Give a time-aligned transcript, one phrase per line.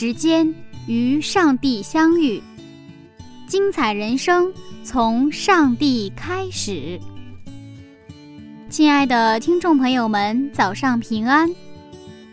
[0.00, 0.54] 时间
[0.86, 2.40] 与上帝相遇，
[3.48, 7.00] 精彩人生从上帝开始。
[8.70, 11.52] 亲爱的听众朋友们，早上平安，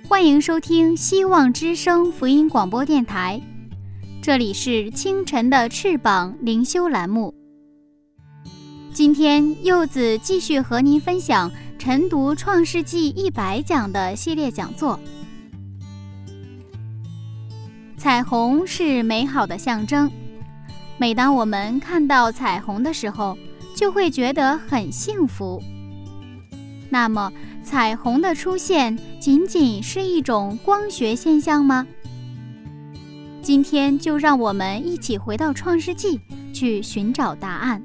[0.07, 3.41] 欢迎收听希望之声福音广播电台，
[4.21, 7.33] 这里是清晨的翅膀灵修栏目。
[8.93, 14.99] 今天柚子继续和您分享晨读《创世纪》一百讲的系列讲座。
[18.05, 20.11] 彩虹是美好的象征，
[20.99, 23.35] 每当我们看到彩虹的时候，
[23.75, 25.59] 就会觉得很幸福。
[26.91, 31.87] 那么，彩虹的出现仅仅是一种光学现象吗？
[33.41, 36.19] 今天就让我们一起回到《创世纪》，
[36.53, 37.81] 去寻找答案。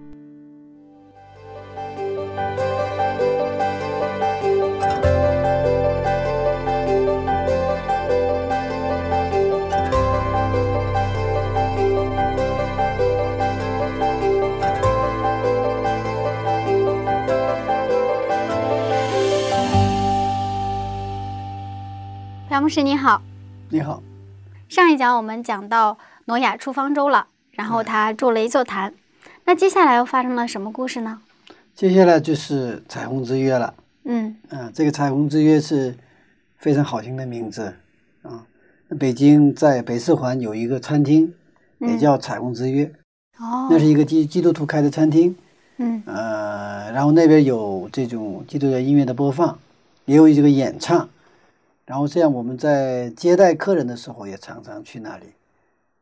[22.70, 23.20] 师你好，
[23.68, 24.00] 你好。
[24.68, 28.94] 上一讲我们讲到挪亚出方舟了，然后他筑了一座坛。
[29.44, 31.20] 那接下来又发生了什么故事呢？
[31.74, 33.74] 接下来就是彩虹之约了。
[34.04, 35.96] 嗯嗯，这个彩虹之约是
[36.58, 37.74] 非常好听的名字
[38.22, 38.46] 啊。
[39.00, 41.34] 北京在北四环有一个餐厅，
[41.80, 42.84] 也叫彩虹之约。
[43.40, 45.34] 哦，那是一个基基督徒开的餐厅。
[45.78, 49.58] 嗯呃，然后那边有这种基督教音乐的播放，
[50.04, 51.08] 也有这个演唱。
[51.90, 55.24] 然后这样我们在接待客人的时候也常常去那里，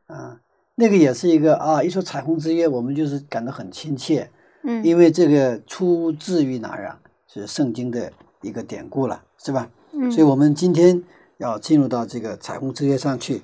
[0.06, 0.38] 啊，
[0.74, 4.30] 那个也是一个啊，一说彩虹之约，我们就是感到很亲切，
[4.64, 7.00] 嗯，因为这个出自于哪儿啊？
[7.26, 8.12] 是圣经的
[8.42, 9.70] 一个典故了，是吧？
[9.92, 11.02] 嗯，所以我们今天
[11.38, 13.40] 要进入到这个彩虹之约上去。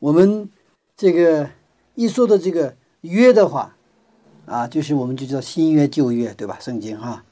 [0.00, 0.50] 我们
[0.96, 1.48] 这个
[1.94, 3.76] 一说的这个约的话，
[4.46, 6.58] 啊，就是我们就叫新约旧约，对吧？
[6.60, 7.22] 圣经哈。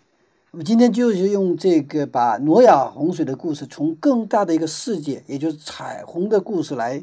[0.54, 7.02] 我们今天就是用这个把挪亚洪水的故事从更大的一个世界，也就是彩虹的故事来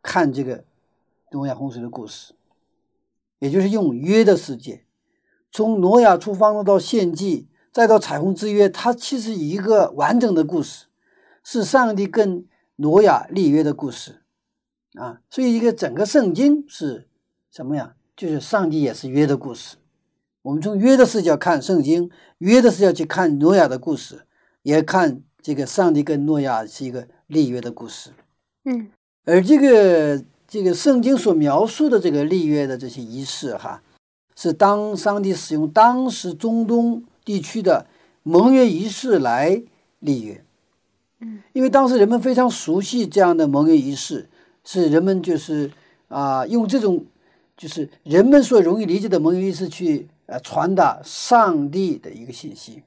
[0.00, 0.62] 看这个
[1.32, 2.32] 挪亚洪水的故事，
[3.40, 4.84] 也就是用约的世界，
[5.50, 10.86] 从挪亚出方舟到献祭，再到彩虹之约，它其实一个完整的故事，
[11.42, 12.46] 是上帝跟
[12.76, 14.22] 挪亚立约的故事
[14.94, 15.20] 啊。
[15.28, 17.08] 所以一个整个圣经是
[17.50, 17.96] 什么呀？
[18.14, 19.78] 就是上帝也是约的故事。
[20.42, 24.22] 我们从约的视角看圣经，约的视角去看诺亚的故事，
[24.62, 28.10] 也看这个上帝跟诺亚是一个立约的故事。
[28.64, 28.88] 嗯，
[29.24, 33.82] 而这个这个圣经所描述的这个立约的这些仪式，哈，
[34.34, 37.86] 是当上帝使用当时中东地区的
[38.24, 39.62] 盟约仪式来
[40.00, 40.44] 立约。
[41.20, 44.28] 嗯，因为当时人们非常熟悉这样的盟约仪式，
[44.64, 45.70] 是人们就是
[46.08, 47.06] 啊用这种
[47.56, 50.08] 就是人们所容易理解的盟约仪式去。
[50.26, 52.84] 呃，传达上帝的一个信息，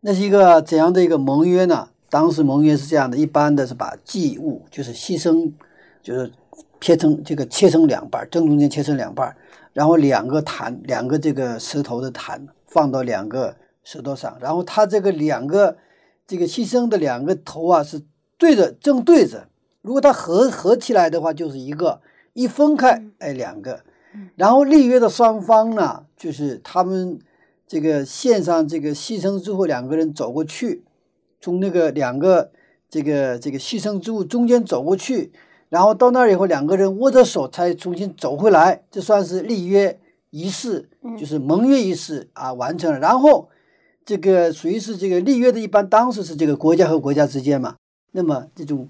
[0.00, 1.90] 那是一个怎样的一个盟约呢？
[2.08, 5.52] 当时盟约是这样的，一般的是把祭物，就是牺牲，
[6.02, 6.32] 就是
[6.80, 9.36] 切成这个切成两半，正中间切成两半，
[9.74, 13.54] 然后两个坛，两个这个石头的坛放到两个
[13.84, 15.76] 石头上，然后它这个两个
[16.26, 18.00] 这个牺牲的两个头啊是
[18.38, 19.48] 对着正对着，
[19.82, 22.00] 如果它合合起来的话就是一个，
[22.32, 23.80] 一分开哎两个。
[24.36, 27.18] 然后立约的双方呢，就是他们
[27.66, 30.84] 这个献上这个牺牲之后，两个人走过去，
[31.40, 32.50] 从那个两个
[32.88, 35.32] 这个这个牺牲之物中间走过去，
[35.68, 39.98] 然后到那儿以后，两个人握着手才重新走回来，这算是立约
[40.30, 40.88] 仪式，
[41.18, 42.98] 就是盟约仪式啊完成了。
[42.98, 43.48] 然后
[44.04, 47.76] 这个属于是这个立约的，一般当时是这个国家和国家之间嘛，
[48.12, 48.88] 那么这种。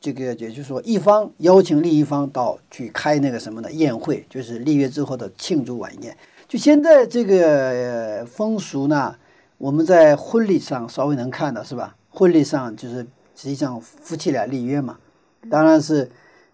[0.00, 6.16] 这个也就是说，一方邀请另一方到去开那个什么的宴会，就是立约之后的庆祝晚宴。
[6.46, 9.14] 就现在这个风俗呢，
[9.58, 11.96] 我们在婚礼上稍微能看到，是吧？
[12.10, 14.98] 婚礼上就是实际上夫妻俩立约嘛，
[15.50, 16.08] 当然是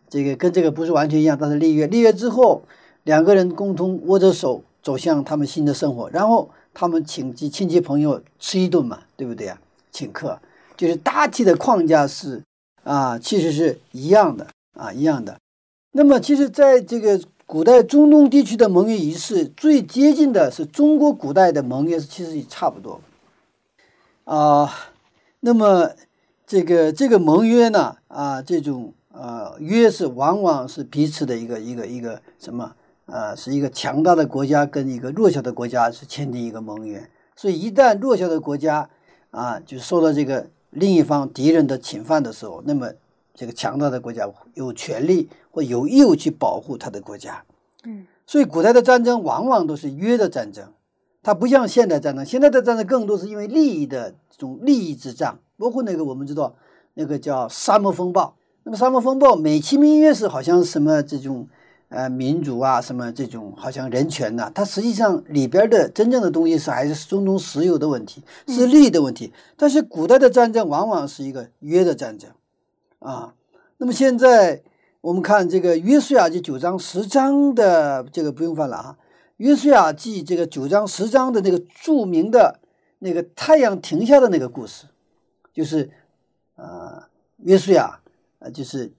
[0.09, 2.63] 这个跟这个不是完全一样，但是立约，立约之后，
[3.05, 9.61] 两个人共同握着手走向他们新的生活，然后他们请亲亲戚朋友吃一顿嘛，对不对啊？
[9.93, 10.39] 请客
[10.77, 12.43] 就是大体的框架是
[12.85, 15.37] 啊，其实是一样的啊，一样的。
[15.93, 23.01] 那么其实在这个古代中东地区的盟约仪式，最接近的是中国古代的盟约，其实也差不多
[24.25, 24.73] 啊。
[25.41, 25.91] 那么
[26.47, 32.75] 这个这个盟约呢啊，这种呃约是往往是彼此的一个一个一个什么？
[33.07, 37.07] 呃，是一个强大的国家跟一个弱小的国家是签订一个盟约，
[37.37, 38.89] 所以一旦弱小的国家
[39.31, 42.91] 啊，就受到这个另一方敌人的侵犯的时候，那么
[43.35, 47.43] 这个强大的国家有权利或有义务去保护他的国家。
[47.85, 50.73] 嗯，所以古代的战争往往都是约的战争，
[51.23, 56.55] 它不像现代战争，现在的战争更多是因为利益的这种利益之战，包括那个我们知道
[56.95, 58.35] 那个叫沙漠风暴，
[58.65, 61.49] 那么沙漠风暴美其名曰是好像什么这种。
[61.95, 69.33] 呃，民主啊，什么这种好像人权呐，它实际上里边的真正的东西是还是中东石油的问题，是利益的问题。
[69.57, 72.29] 但是古代的战争往往是一个约的战争，
[72.99, 73.33] 啊，
[73.77, 74.61] 那么现在
[75.03, 78.97] 我们看这个《约书亚记》九章十章的这个不用翻了啊，
[79.37, 82.59] 《约书亚记》这个九章十章的那个著名的
[82.99, 84.87] 那个太阳停下的那个故事，
[85.53, 85.89] 就是
[86.57, 87.05] 呃，
[87.45, 88.01] 约书亚
[88.41, 88.91] 呃，就是。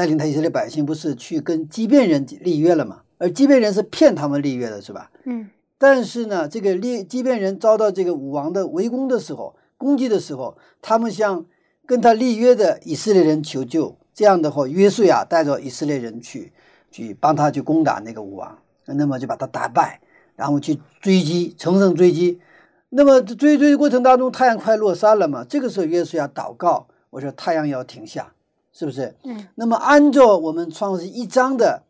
[0.00, 3.02] 带领他以色列百姓不是去跟畸变人立约了吗？
[3.18, 5.10] 而畸变人是骗他们立约的，是吧？
[5.24, 5.50] 嗯。
[5.76, 11.44] 但是呢，这个立畸变人遭到这个武王的围攻的时候，攻击的时候，他们向
[11.84, 13.94] 跟他立约的以色列人求救。
[14.14, 16.50] 这样的话，约书亚带着以色列人去
[16.90, 18.56] 去帮他去攻打那个武王，
[18.86, 20.00] 那么就把他打败，
[20.34, 22.40] 然后去追击，乘胜追击。
[22.88, 25.44] 那么追追的过程当中，太阳快落山了嘛？
[25.46, 28.32] 这个时候，约书亚祷告，我说太阳要停下。
[28.80, 29.14] 是不是？
[29.24, 29.46] 嗯。
[29.56, 31.82] 那么按照我们创世一章的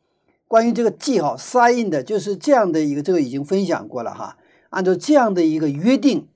[0.49, 4.37] 关于这个记号 sign 的，就是这样的一个，这个已经分享过了哈。
[4.71, 6.27] 按照这样的一个约定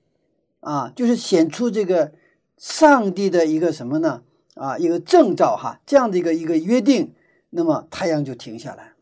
[0.61, 2.13] 啊，就是显出这个
[2.57, 4.21] 上帝的一个什么呢？
[4.53, 7.11] 啊，一个证照哈，这样的一个一个约定，
[7.49, 8.93] 那么太阳就停下来，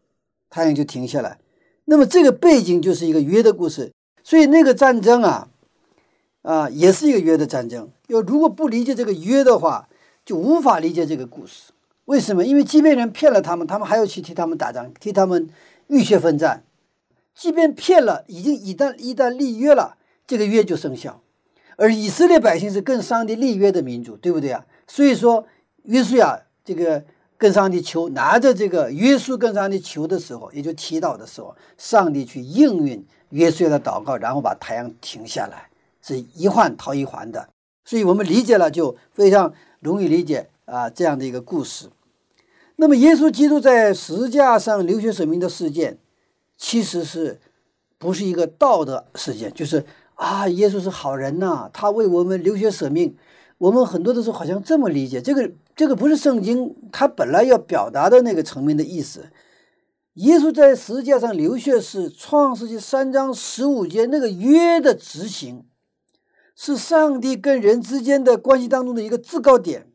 [0.50, 1.38] 太阳就停下来。
[1.86, 3.92] 那么这个背景就是一个约的故事，
[4.24, 5.50] 所以那个战争啊，
[6.42, 7.92] 啊，也是一个约的战争。
[8.08, 9.88] 要如果不理解这个约的话，
[10.26, 11.74] 就无法理解这个故事，
[12.06, 12.46] 为什么？
[12.46, 15.50] 因为即便人骗了他们，他们还要去替他们打仗，替他们
[15.88, 16.64] 浴血奋战。
[17.36, 21.22] 即便骗了，已经一旦一旦立约了，这个约就生效。
[21.76, 24.66] 而以色列百姓是跟上帝立约的民族，对不对啊？
[24.88, 25.46] 所以说，
[25.84, 27.04] 约书亚这个
[27.38, 35.70] 跟上帝求，拿着这个约书跟上帝求的时候，也就祈祷的时候，上帝去应允约书亚的祷告，然后把太阳停下来，
[36.02, 37.50] 是一环套一环的。
[37.84, 39.54] 所以我们理解了，就非常。
[39.84, 41.90] 容易理解啊，这样的一个故事。
[42.78, 46.00] 那么，耶稣基督在十字架上流血舍命的事件，
[46.58, 47.40] 其实是
[47.98, 49.54] 不是一个道德事件？
[49.54, 49.86] 就是
[50.16, 53.16] 啊，耶稣是好人呐，他为我们流血舍命。
[53.60, 59.28] 我们很多的时候好像这么理解，这个这个不是圣经他本来要表达的那个层面的意思。
[60.16, 65.64] 耶稣在十字架上流血是创世纪三章十五节那个约的执行。
[66.56, 69.88] 是上帝跟人之间的关系当中的一个制高点。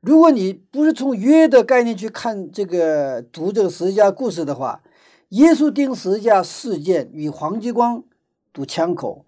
[0.00, 4.82] 如果你不是从约的概念去看这个读这个十字架故事的话，
[5.30, 8.04] 耶稣钉十字架事件与黄继光
[8.52, 9.24] 堵枪口，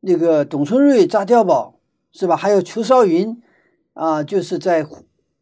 [0.00, 1.78] 那个董存瑞炸碉堡，
[2.12, 2.36] 是吧？
[2.36, 3.42] 还有邱少云
[3.92, 4.86] 啊，就是在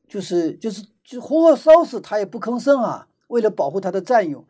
[0.09, 4.47] 就是就是就活活烧死他也不吭声啊，为了保护他的战友，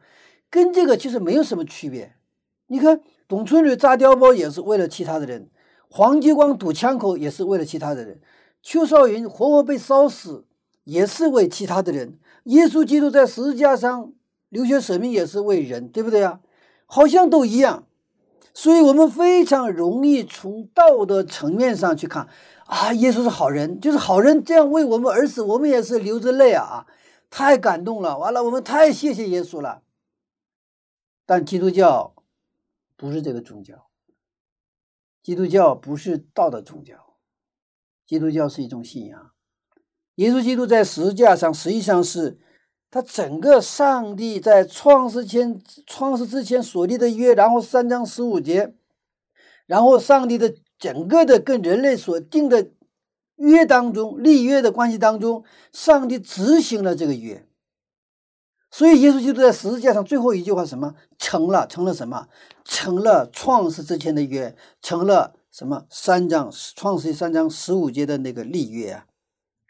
[0.48, 2.14] 跟这个其实没有什么区别。
[2.68, 5.50] 你看董存瑞炸碉堡也是为了其他的人。
[5.90, 8.20] 黄继光堵枪口也是为了其他的人，
[8.62, 10.46] 邱少云活活被烧死
[10.84, 14.12] 也是为其他的人，耶稣基督在十字架上
[14.48, 16.40] 流血舍命也是为人，对不对啊？
[16.86, 17.88] 好像都一样，
[18.54, 22.28] 所以我们非常容易从道德层面上去看
[22.66, 26.86] 啊，耶稣是好人，就是好人这样为我们而死，我们也是流着泪啊，
[27.30, 29.82] 太感动了，完了我们太谢谢耶稣了。
[31.26, 32.14] 但基督教
[32.96, 33.89] 不是这个宗教。
[35.22, 36.94] 基督教不是道德宗教，
[38.06, 39.30] 基督教是一种信仰。
[40.16, 42.38] 耶稣基督在十字架上，实际上是
[42.90, 48.74] 他整个上帝在创世前、创世之前所立的约，然后三章十五节，
[49.66, 52.70] 然后上帝的整个的跟人类所定的
[53.36, 57.46] 约当中，立约的关系当中，上帝执行了这个约。
[58.70, 60.94] 所以，耶稣基督在十字架上最后一句话什么？
[61.18, 62.28] 成了，成了什么？
[62.64, 65.86] 成了创世之前的约，成了什么？
[65.90, 69.06] 三章创世三章十五节的那个立约啊！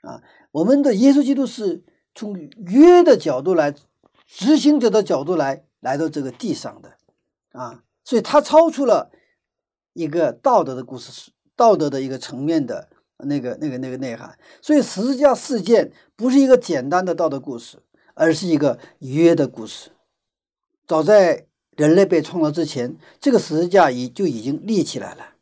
[0.03, 1.83] 啊，我们的耶稣基督是
[2.15, 2.35] 从
[2.67, 3.75] 约的角度来，
[4.27, 6.93] 执行者的角度来来到这个地上的
[7.53, 9.11] 啊，所以它超出了
[9.95, 14.39] 一个道德的故事，道德的一个层面的那个那个那个内涵。
[14.61, 17.79] 所以十字架事件不是一个简单的道德故事，
[18.21, 19.93] 而是一个约的故事。
[20.87, 25.37] 早在人类被创造之前，这个十字架已就已经立起来了。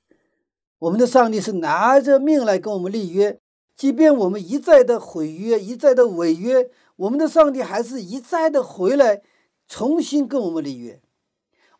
[0.78, 3.40] 我们的上帝是拿着命来跟我们立约，
[3.74, 9.22] 即便我们一再的毁约，一再的违约，我们的上帝还是一再的回来，
[9.66, 11.00] 重新跟我们立约。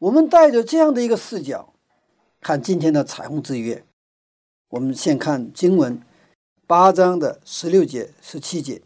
[0.01, 1.75] 我们带着这样的一个视角，
[2.41, 3.85] 看今天的彩虹之约。
[4.71, 6.03] 我们先看经文
[6.67, 8.75] 八章的十六节、十七节，《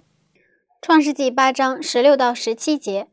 [0.85, 3.07] 创世纪》八章十六到十七节：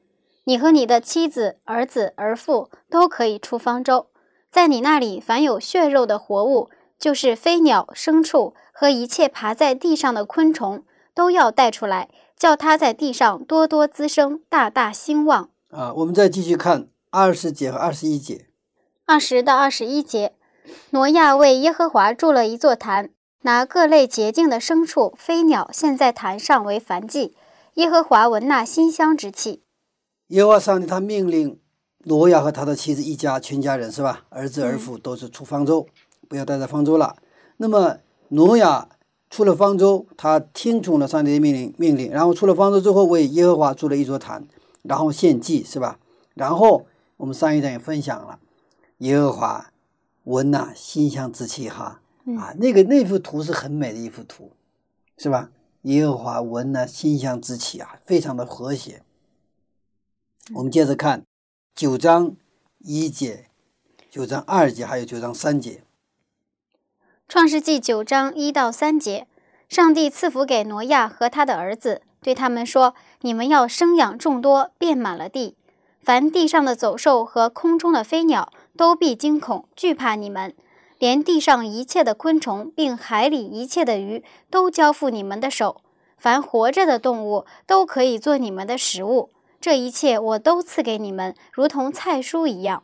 [0.46, 4.08] 你和你的妻子、儿子、儿妇都可以出方舟，
[4.52, 6.72] 在你那里凡有血肉的活物。
[6.98, 10.84] 就是飞鸟、牲畜和一切爬在地上的昆虫，
[11.14, 15.52] 都要带出来，叫它在地上多多滋生，大大兴旺。
[15.70, 18.48] 啊，我们再继续看二十节和二十一节。
[19.06, 20.34] 二十到二十一节，
[20.90, 23.12] 挪亚为耶和华筑了一座坛，
[23.44, 27.36] 拿各类洁净的牲畜、飞鸟献在坛上为燔祭。
[27.76, 29.64] 耶和华闻那馨香之气。
[30.28, 31.60] 耶和华上帝他命令
[32.06, 34.26] 挪亚和他的妻子一家全家人是吧？
[34.30, 35.88] 儿子儿妇都是出方舟。
[36.28, 37.16] 不要待在方舟了。
[37.58, 37.98] 那么
[38.28, 38.88] 挪亚
[39.32, 44.48] 出了方舟，他听从了上帝的命令，命令，然后出了方舟之后，为耶和华筑了一座坛，
[44.84, 46.00] 然后献祭，是吧？
[46.36, 46.86] 然后
[47.18, 48.40] 我们上一章也分享了，
[49.00, 49.72] 耶和华
[50.26, 52.00] 闻那馨香之气，哈
[52.38, 54.52] 啊，那个那幅图是很美的一幅图，
[55.18, 55.50] 是吧？
[55.84, 59.02] 耶和华闻那馨香之气啊，非常的和谐。
[60.56, 61.24] 我们接着看
[61.74, 62.36] 九章
[62.80, 63.46] 一节、
[64.10, 65.84] 九章二节，还有九章三节。
[67.28, 69.28] 创世纪九章一到三节，
[69.70, 75.56] 上帝赐福给挪亚和他的儿子，对他们说：“你们要生养众多，遍满了地。
[76.02, 80.52] 凡地上的走兽和空中的飞鸟，都必惊恐惧怕你们；
[81.00, 85.82] 连地上一切的昆虫，并海里一切的鱼，都交付你们的手。
[86.18, 89.29] 凡活着的动物，都可以做你们的食物。
[89.62, 92.84] 这一切我都赐给你们，如同菜蔬一样。”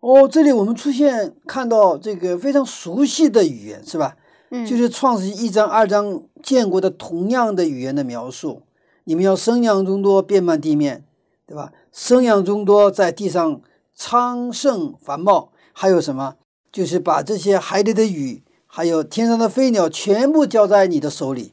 [0.00, 4.16] 哦，这里我们出现看到这个非常熟悉的语言，是吧？
[4.50, 8.62] 嗯，就是创世一章、二章见过的同样的语言的描述。
[9.02, 11.04] 你们要生养众多，遍满地面，
[11.44, 11.72] 对吧？
[11.90, 13.60] 生养众多，在地上
[13.96, 15.50] 昌盛繁茂。
[15.72, 16.36] 还有什么？
[16.70, 21.52] 就是把这些海里的鱼，还有天上的飞鸟，全部交在你的手里。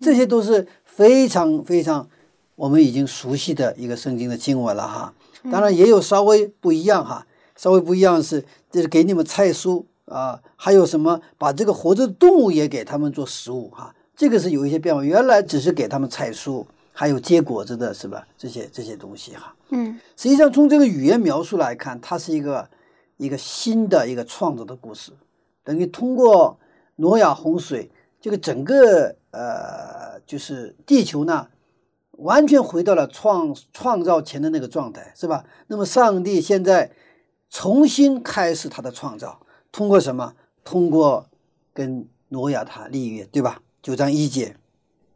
[0.00, 2.08] 这些都是非常非常
[2.56, 5.14] 我们已经熟悉的一个圣经的经文了，哈。
[5.50, 15.02] 当然也有稍微不一样哈，稍微不一样是就是给你们菜蔬啊，还有什么把这个活着的动物也给他们做食物哈，这个是有一些变化。
[15.02, 18.26] 原来只是给他们菜蔬，还有结果子的是吧？
[18.36, 22.68] 这些这些东西哈，嗯，实际上从这个语言描述来看，它是一个
[23.20, 25.12] 一个新的一个创造的故事，
[25.62, 26.58] 等于通过
[26.96, 31.48] 挪亚洪水，这个整个呃就是地球呢。
[32.22, 35.46] 完全回到了创创造前的那个状态，是吧？
[35.68, 36.92] 那么上帝现在
[37.48, 39.40] 重新开始他的创造，
[39.72, 40.34] 通过什么？
[40.62, 41.30] 通过
[41.72, 43.62] 跟挪亚他立约，对吧？
[43.82, 44.54] 九章一节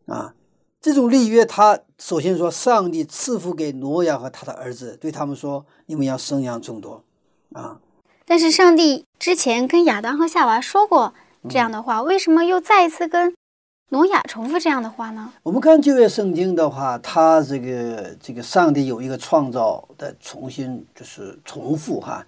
[0.07, 0.35] 啊，
[0.81, 7.05] 这种立约，他首先说，上帝赐福给挪亚和他的儿子，对他们说，你们要生养众多
[7.53, 7.79] 啊。
[8.27, 11.15] 但是上帝之前跟亚当和夏娃说过
[11.49, 13.35] 这样的话，为什么又再一次跟？
[13.91, 15.31] 挪亚重复这样的话呢？
[15.43, 22.27] 我们看旧约圣经的话，它这个这个上帝有一个创造的重新就是重复哈，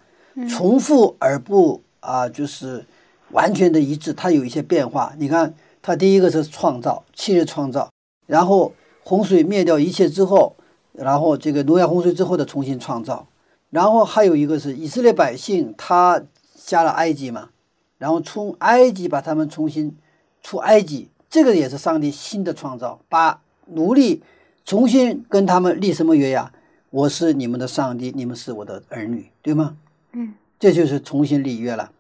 [0.49, 2.85] 重复而不啊就是
[3.31, 5.13] 完全的一致，它有一些变化。
[5.19, 7.91] 你看，它第一个是创造，七日创造，
[8.27, 8.73] 然后
[9.03, 10.55] 洪水灭掉一切之后，
[10.93, 13.27] 然后这个挪亚洪水之后的重新创造，
[13.71, 16.23] 然后还有一个是以色列百姓他
[16.55, 17.51] 下了埃及嘛，
[17.99, 19.97] 然后从埃及把他们重新
[20.43, 21.09] 出埃及。
[21.29, 24.23] 这个也是上帝新的创造，把奴隶
[24.65, 26.53] 重新跟他们立什么约呀？
[26.91, 29.77] 我是你们的上帝，你们是我的儿女，对吗？
[30.13, 31.91] 嗯，这就是重新立约了。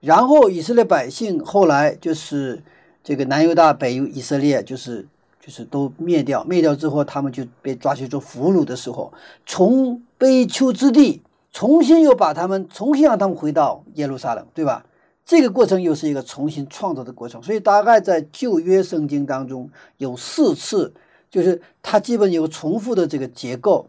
[0.00, 2.62] 然后以色列百姓后来就是
[3.02, 5.06] 这个南犹大、北犹以色列，就是
[5.44, 9.12] 就是都灭掉，灭掉之后，他们就被抓去做俘虏的时候，
[9.44, 11.20] 从悲丘之地
[11.52, 14.86] 重新又把他们重新让他们回到耶路撒冷，对吧？
[15.26, 20.94] 这个过程又是一个重新创造的过程，所以大概在旧约圣经当中有四次，
[21.30, 23.86] 就是它基本有重复的这个结构。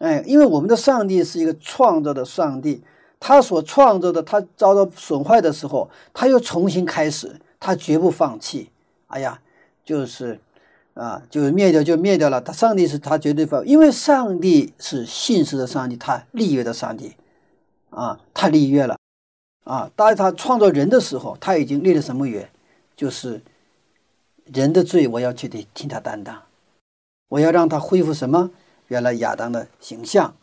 [0.00, 2.82] 哎，因为我们的上帝是一个创造的上帝，
[3.18, 8.70] 他所创造的，他遭到损坏的时候，他又重新开始，他绝不放弃。
[9.08, 9.38] 哎呀，
[9.84, 10.40] 就是，
[11.00, 12.42] 啊，就灭掉就灭掉了。
[12.42, 17.16] 他上帝是他绝对否，因为上帝是信实的上帝，他立约的上帝，
[17.88, 18.98] 啊，他立约了，
[19.64, 22.50] 啊，当他创造人的时候，他已经立了什么约？
[22.94, 23.40] 就是
[24.44, 26.42] 人的罪，我要去得替他担当，
[27.30, 28.50] 我要让他恢复什么？
[28.88, 30.34] 原来亚当的形象。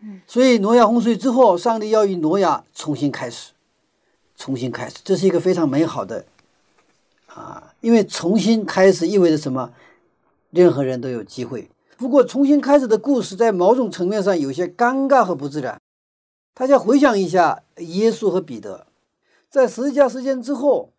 [0.00, 3.50] 嗯，所以挪亚洪水之后，上帝要与挪亚重新开始，
[4.36, 6.24] 重新开始，这是一个非常美好的。
[7.26, 9.72] 啊，因为重新开始意味着什么？
[10.56, 11.70] 任何人都有机会。
[11.98, 15.80] 不过，重新开始的故事在某种层面上有些尴尬和不自然。
[16.54, 18.86] 大家回想一下，耶稣和彼得
[19.50, 20.94] 在十字架事件之后，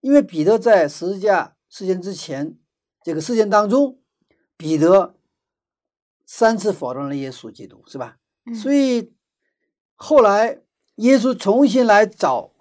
[0.00, 2.56] 因为彼得在十字架事件之前
[3.04, 3.98] 这个事件当中，
[4.56, 5.14] 彼得
[6.24, 8.16] 三次否认了耶稣基督，是吧？
[8.54, 9.12] 所以
[9.94, 10.60] 后来
[10.96, 12.52] 耶稣重新来找。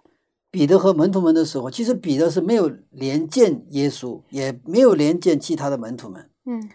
[0.49, 6.29] 彼得和门徒们的时候，其实彼得是没有连见耶稣，也没有连见其他的门徒们。
[6.45, 6.69] 嗯，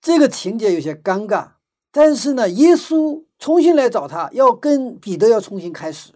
[0.00, 1.48] 这个情节有些尴尬。
[1.94, 6.12] 但是呢，耶稣重新来找他，要跟彼得要重新开始，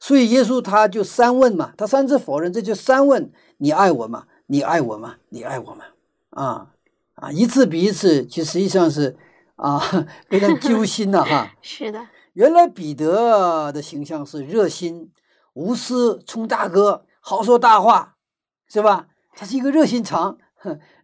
[0.00, 4.24] 所以耶稣他就三问嘛，他三次否认，这就三问：你爱我吗？
[4.46, 5.16] 你爱我吗？
[5.28, 5.84] 你爱我吗？
[6.30, 6.70] 啊
[7.16, 9.14] 啊，一次比一次，其实际上是
[9.56, 9.78] 啊
[10.30, 11.52] 非常揪心的哈。
[11.60, 15.10] 是的，原来彼得的形象是热心。
[15.54, 18.16] 无私，充大哥，好说大话，
[18.68, 19.08] 是吧？
[19.36, 20.38] 他是一个热心肠，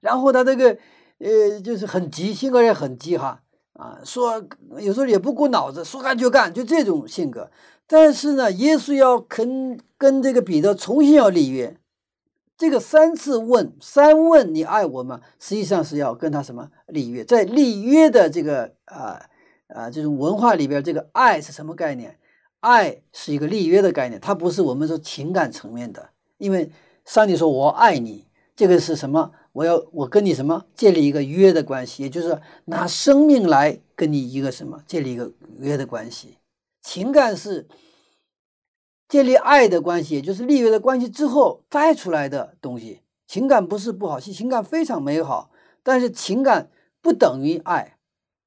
[0.01, 0.79] 然后他这个，
[1.19, 3.43] 呃，就是很急，性格也很急哈，
[3.73, 4.41] 啊，说
[4.79, 7.51] 有时候也不顾脑子，说干就干，就这种性格。
[7.89, 11.77] 但是呢，耶稣要肯跟这个彼得重新要立约，
[12.57, 15.21] 这个三次问，三问你爱我吗？
[15.41, 17.25] 实际上是要跟他什么立约？
[17.25, 19.21] 在立约的这个啊
[19.75, 22.17] 啊这种文化里边，这个爱是什么概念？
[22.61, 26.11] 爱是一个立约的概念，它不是我们说情感层面的。
[26.39, 26.71] 因为
[27.05, 29.33] 上帝说“我爱你”，这个是什么？
[29.53, 36.39] 我要我跟你什么建立一个约的关系，也就是拿生命来跟你一个什么建立一个约的关系。
[36.81, 37.67] 情感是
[39.09, 43.01] 建立爱的关系，也就是立约的关系之后带出来的东西。
[43.27, 45.51] 情感不是不好，是情感非常美好，
[45.83, 46.71] 但是情感
[47.01, 47.97] 不等于爱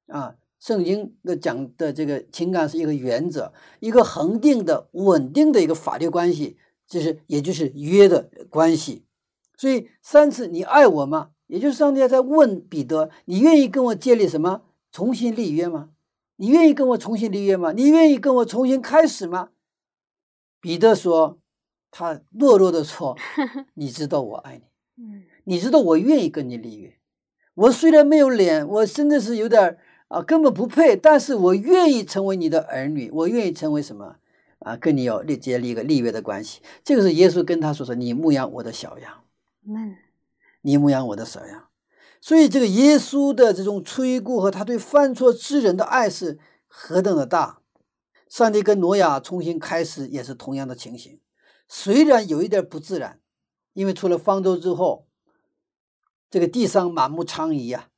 [0.08, 0.36] 啊。
[0.64, 6.56] 圣经的讲的这个情感是一个原则，一个恒定的、稳定的一个法律关系，
[6.88, 9.04] 就是也就是约的关系。
[9.58, 11.32] 所以三次，你爱我吗？
[11.48, 14.62] 也就是上帝在问彼得：你愿意跟我建立什么？
[14.90, 15.90] 重新立约吗？
[16.36, 17.72] 你愿意跟我重新立约吗？
[17.72, 19.50] 你愿意跟我重新开始吗？
[20.62, 21.40] 彼得说
[21.92, 23.14] ：“他懦弱的说，
[23.74, 24.64] 你知道我爱你，
[25.04, 26.96] 嗯，你知道我愿意跟你立约。
[27.52, 29.76] 我虽然没有脸，我真的是有点。”
[30.14, 34.16] 啊，根本不配，但是我愿意成为你的儿女，我愿意成为什么？
[34.60, 36.62] 啊，跟你有立建立一个立约的关系。
[36.84, 39.24] 这个是耶稣跟他说说：“你牧养我的小羊。”
[39.66, 39.96] 嗯，
[40.62, 41.64] 你牧养我的小羊。
[42.20, 47.58] 所以，这个耶稣的这种吹顾和他对犯错之人的爱是何等的大。
[48.28, 51.18] 上帝跟挪亚重新开始也是同样的情形，
[51.68, 53.20] 虽然有一点不自然，
[53.72, 55.08] 因为出了方舟之后，
[56.30, 57.88] 这个地上满目疮痍呀。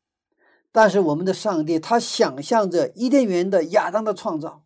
[0.76, 4.62] 但是我们的上帝，他想象着伊甸园的亚当的创造，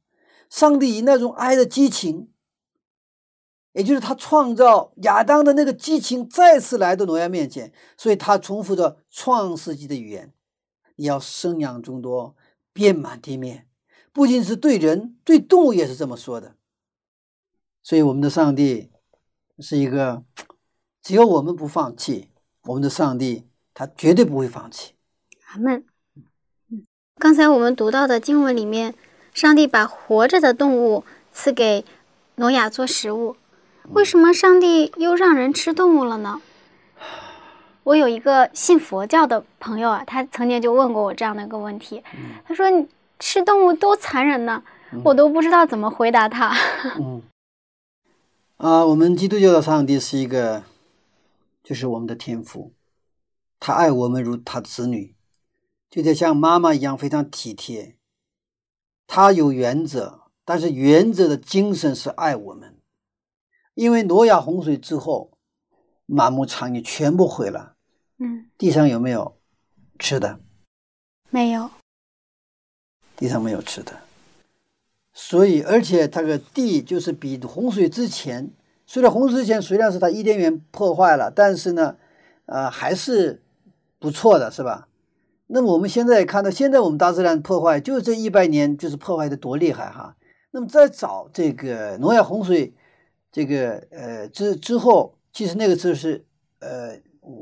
[0.49, 2.33] 上帝以那种爱的激情，
[3.75, 10.35] 也就是他创造亚当的那个激情再次来到挪亚面前，所以他重复着创世纪的语言：
[10.96, 12.35] 你要生养众多，
[12.73, 13.68] 遍满地面。
[14.12, 16.57] 不仅是对人，对动物也是这么说的。
[17.85, 18.90] 所以我们的上帝
[19.61, 20.25] 是一个，
[21.01, 22.31] 只要我们不放弃，
[22.64, 24.94] 我们的上帝他绝对不会放弃。
[25.53, 25.87] 阿门。
[27.20, 28.94] 刚才我们读到的经文里面，
[29.35, 31.85] 上帝把活着的动物赐给
[32.37, 33.37] 挪亚做食物，
[33.90, 36.40] 为什么上帝又让人吃动物了呢？
[37.83, 42.02] 我有一个信佛教的朋友啊，他曾经就问过我这样的一个问题，
[42.46, 44.62] 他说：“你吃动物多残忍呢？”
[45.04, 46.56] 我都不知道怎么回答他。
[46.98, 47.22] 嗯，
[48.56, 50.62] 啊，我们基督教的上帝是一个，
[51.62, 52.72] 就是我们的天父，
[53.59, 55.14] 他爱我们如他子女。
[55.90, 57.96] 就得像妈妈一样非常体贴，
[59.09, 62.79] 他有原则，但是原则的精神是爱我们。
[63.74, 65.33] 因为挪亚洪水之后，
[66.07, 67.74] 满目疮痍全部毁了，
[68.18, 69.37] 嗯，地上有没有
[69.98, 70.38] 吃的？
[71.31, 71.70] 没有，
[73.16, 74.00] 地上没有吃的。
[75.12, 78.53] 所以，而且这个地就是比洪水之前，
[78.87, 81.96] 虽然洪水之前虽然是他伊甸园破坏了，但是呢，
[82.46, 83.42] 呃，还是
[83.98, 84.87] 不错的，是吧？
[85.53, 90.17] 那么我们现在看到，现在我们大自然破坏，就这一百年，就是破坏的多厉害哈。
[90.53, 92.73] 那么再早这个挪亚洪水，
[93.33, 96.25] 这个呃之之后，其实那个时候是
[96.61, 96.97] 呃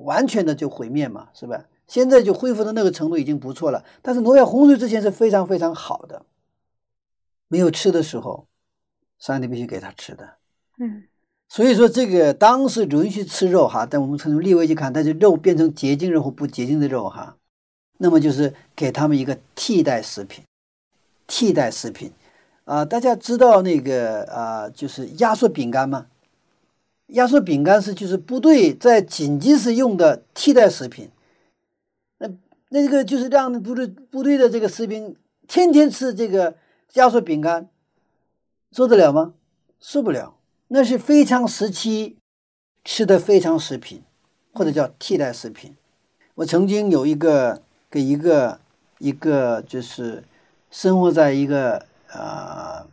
[0.05, 1.62] 完全的就毁灭嘛，是吧？
[1.87, 3.85] 现在就恢复到那个程度已经不错了。
[4.03, 6.25] 但是挪亚洪水之前是非常非常好的，
[7.49, 8.47] 没有吃的时候，
[9.18, 10.37] 上帝必须给他吃的。
[10.79, 11.05] 嗯
[11.51, 17.38] 所以说，这个当时允许吃肉哈，但我们从立位去看，它就肉变成洁净肉或不洁净的肉哈，
[17.98, 20.42] 那么就是给他们一个替代食品，
[21.26, 22.12] 替代食品
[22.64, 26.06] 啊、大家知道那个啊、就是压缩饼干吗？
[27.08, 31.11] 压缩饼干是就是部队在紧急时用的替代食品。
[32.18, 32.28] 那
[32.68, 36.56] 那个就是让部队部队的这个士兵天天吃这个
[36.94, 37.68] 压缩饼干，
[38.72, 39.32] 受得了吗？
[39.80, 40.34] 受不了。
[40.68, 42.18] 那是非常时期
[42.84, 44.02] 吃的非常食品，
[44.52, 45.74] 或者叫替代食品。
[46.34, 48.61] 我曾经有一个给一个
[48.98, 50.24] 一个就是
[50.70, 52.87] 生活在一个呃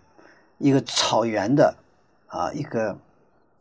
[0.57, 1.75] 一个草原的
[2.27, 2.97] 啊一个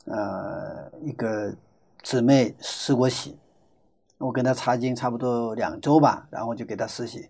[0.05, 1.55] 呃一个
[2.03, 3.37] 姊妹施过洗，
[4.19, 7.29] 我跟她查经差不多两周吧，然后就给她施洗。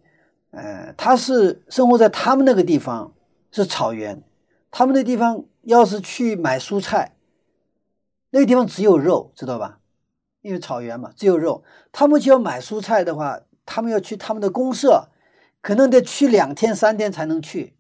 [0.50, 3.12] 呃，她是生活在他们那个地方
[3.50, 4.22] 是草原，
[4.70, 7.16] 他们那地方要是去买蔬菜，
[8.30, 9.80] 那个地方只有肉，知道吧？
[10.42, 11.64] 因为草原嘛，只有肉。
[11.90, 15.08] 他们就要买蔬菜的话，他们要去他们的公社，
[15.60, 17.74] 可能得去两天三天才能去。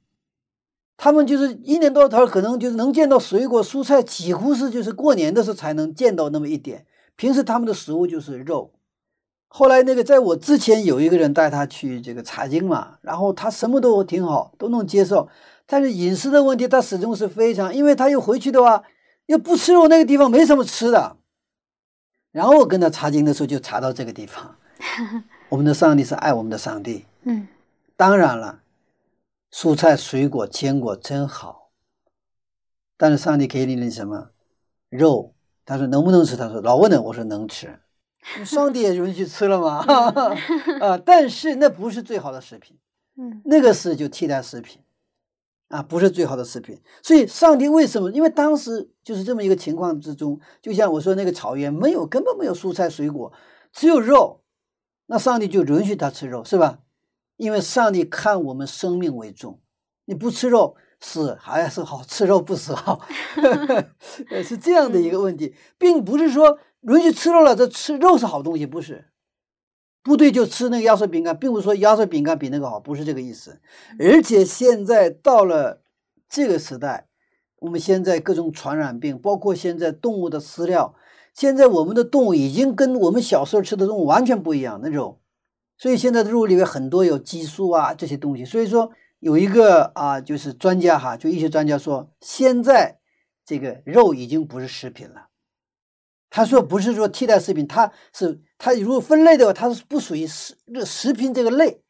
[0.96, 6.86] 他们就是一年到头可能就是能见到水果蔬菜，几乎是就是过年的时候才能见到那么一点。
[7.16, 8.72] 平时他们的食物就是肉。
[9.48, 15.28] 后来那个在我之前有一个人带他去这个查经嘛，然后他什么都挺好，都能接受，
[15.66, 18.82] 但是饮食的问题他始终是非常，因为他又回去的话
[19.26, 21.18] 又不吃肉，那个地方没什么吃的。
[22.32, 24.56] 然后我跟他查经的时候就查到这个地方，
[25.54, 27.06] 我们的上帝是爱我们的上帝。
[27.22, 27.46] 嗯
[27.96, 28.62] 当然了，
[29.52, 31.70] 蔬菜、水果、坚果真好，
[32.96, 34.30] 但是上帝给你的什么
[34.88, 35.32] 肉？
[35.64, 36.36] 他说能不能吃？
[36.36, 37.00] 他说老问了。
[37.00, 37.78] 我说能吃。
[38.44, 39.78] 上帝也允许吃了嘛？
[40.82, 42.76] 啊，但是那不是最好的食品，
[43.16, 44.82] 嗯那个是就替代食品，
[45.68, 46.80] 啊，不是最好的食品。
[47.00, 48.10] 所以上帝为什么？
[48.10, 53.32] 因为当时就是这么一个情况之中，就像我说那个草原没有根本没有蔬菜水果，
[53.72, 54.40] 只有肉，
[55.06, 56.80] 那上帝就允许他吃肉，是吧？
[57.36, 59.60] 因为上帝看我们生命为重，
[60.04, 63.00] 你不吃肉死还是好，吃肉不死好，
[64.30, 69.06] 呃是这样的一个问题，并不是说允许吃肉了，这吃肉是好东西，不是。
[70.02, 73.60] 部队就吃那个压缩饼干，并不是说压缩饼干比那个好，不是这个意思。
[73.98, 75.82] 而且现在到了
[76.28, 77.08] 这个时代，
[77.60, 80.94] 我们现在各种传染病，包括现在动物的饲料，
[81.34, 85.20] 现在我们的动物已经跟我们小时候吃的动物完全不一样那肉，
[85.76, 88.44] 所以现在的肉里面很多有激素啊这些东西。
[88.44, 93.00] 所以说有一个啊，就是专家哈，就一些专家说，现在
[93.44, 95.28] 这个肉已经不是食品了。
[96.30, 101.80] 他说不是说替代食品，它是它如果分类的话，它是不属于食食品这个类。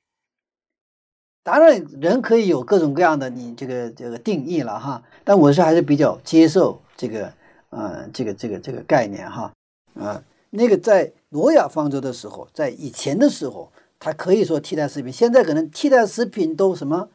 [1.42, 7.32] 当然，人可以有各种各样的你这个这个定义了哈，但我是还是比较接受这个
[7.74, 9.52] 呃这个这个这个概念哈
[10.00, 17.08] 啊、那个在挪亚方舟的时候，在以前的时候，它可以说替代食品，现在可能替代食品都什么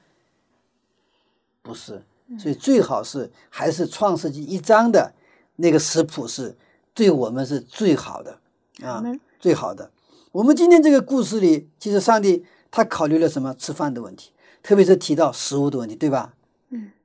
[1.62, 2.02] 不是，
[2.38, 5.14] 所以最好是还是创世纪一章的
[5.58, 6.56] 那个食谱是
[6.94, 8.40] 对我们是最好的
[8.82, 9.04] 啊
[9.40, 9.92] 最好的。
[10.32, 13.54] 我们今天这个故事里，其实上帝他考虑了什么？
[13.56, 16.34] 吃饭的问题，特别是提到食物的问题，对吧？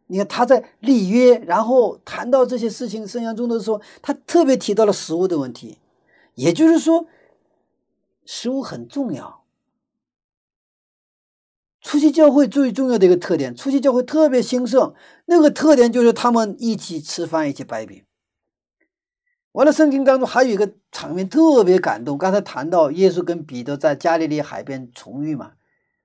[0.07, 5.79] 你看他在立约，然后谈到这些事情生涯中的时候，他特别提到了食物的问题，
[6.35, 7.07] 也就是说，
[8.25, 9.43] 食物很重要。
[11.81, 14.95] 初期教会最重要的一个特点，初期教会特别兴盛，
[15.27, 18.03] 那个特点就是他们一起吃饭，一起摆饼。
[19.53, 25.53] 完了，圣经当中还有一个场面特别感动，刚才谈到耶稣跟彼得在加利利海边重遇嘛，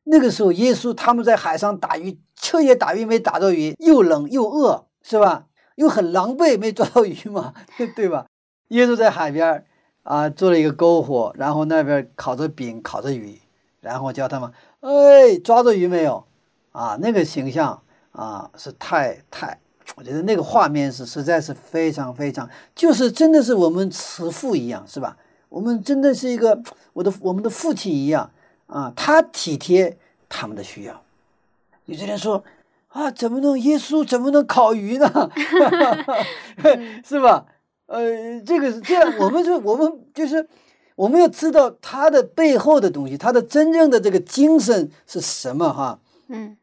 [0.06, 5.46] 那个时候耶稣他们在海上打鱼，彻夜打鱼没打到鱼，又冷又饿，是吧？
[5.76, 7.54] 又很狼狈，没抓到鱼嘛，
[7.96, 8.26] 对吧？
[8.70, 9.66] 耶稣在海边
[10.04, 13.40] 啊做了一个篝火，然后那边烤着饼，烤着鱼，
[13.82, 16.26] 然后叫他们，哎，抓着鱼没有？
[16.72, 17.82] 啊，那个形象
[18.12, 19.60] 啊是太太，
[19.96, 25.18] 我觉得那个画面是实在是非常非常，就是真的是我们慈父一样，是吧？
[25.50, 26.62] 我们真的是一个
[26.94, 28.30] 我的我们的父亲一样
[28.70, 29.98] 啊，他体贴
[30.30, 31.04] 他们的需要。
[31.86, 32.44] 有些人说
[32.90, 35.32] 啊，怎么能耶稣怎么能烤鱼呢？
[37.04, 37.46] 是吧？
[37.88, 40.48] 呃，这个是这样，我们就我们就是
[40.96, 46.00] 我们要知道他的背后的东西，他的真正的这个精神是什么哈？
[46.28, 46.56] 嗯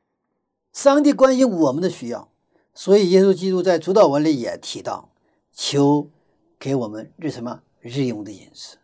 [0.73, 2.29] 上帝关心我们的需要，
[2.75, 5.09] 所以耶稣基督在主导文里也提到，
[5.53, 6.11] 求
[6.59, 8.77] 给我们日什么日用的饮食。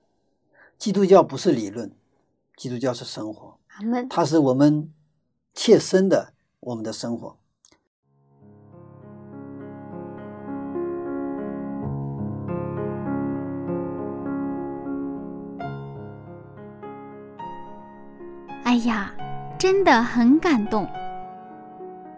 [0.79, 1.93] 基督教不是理论，
[2.63, 4.09] 基督教是生活，阿门。
[4.09, 4.93] 它是我们
[5.53, 7.37] 切身的我们的生活。
[18.63, 19.13] 哎呀，
[19.59, 20.89] 真的很感动。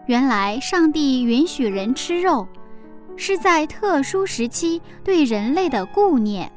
[0.05, 2.47] 原来上帝允许人吃肉，
[3.17, 6.51] 是在特殊时期对人类的顾念。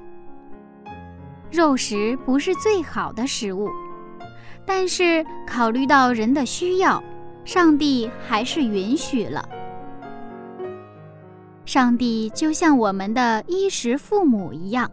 [1.51, 3.71] 肉食不是最好的食物，
[4.67, 7.03] 但是考虑到人的需要，
[7.45, 9.49] 上帝还是允许了。
[11.65, 14.91] 上帝就像我们的衣食父母一样，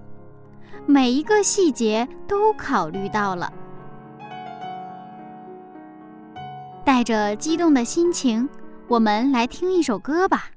[0.85, 3.51] 每一个细节都考虑到了。
[6.85, 8.47] 带着激动的心情，
[8.87, 10.54] 我们来听一首歌吧。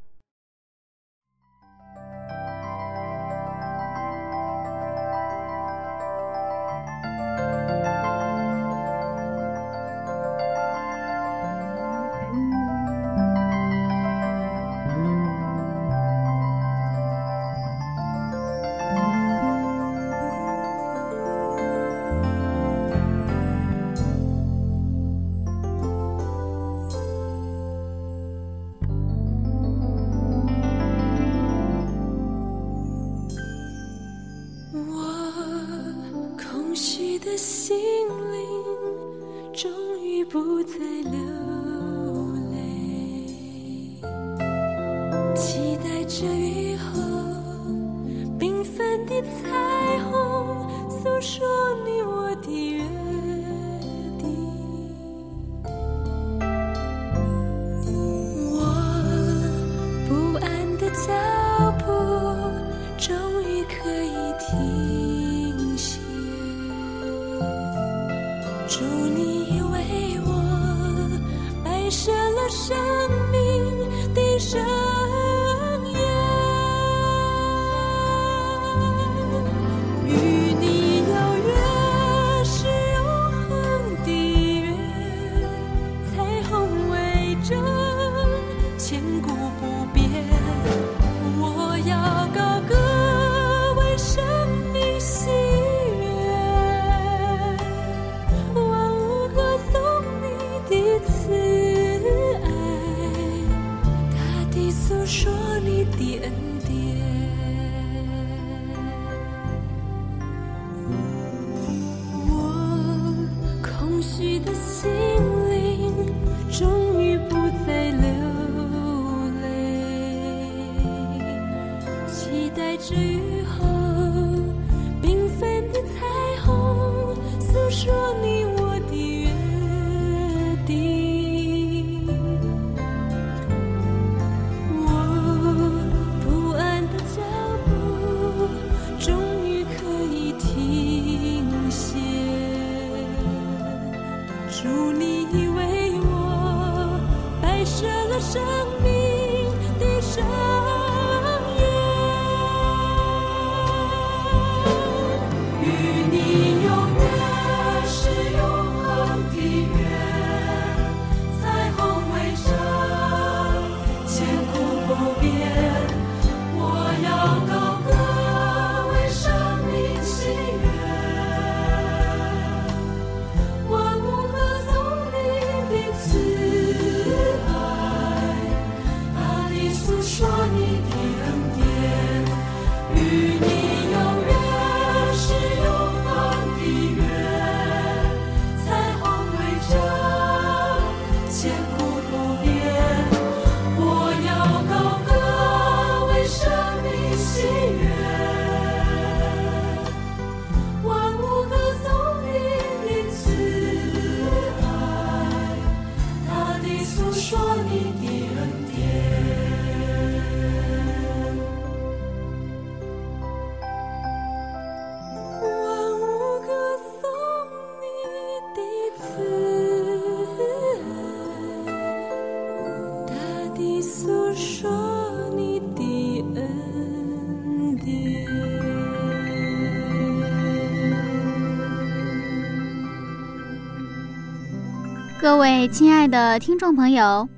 [235.71, 237.29] 亲爱的听众朋友，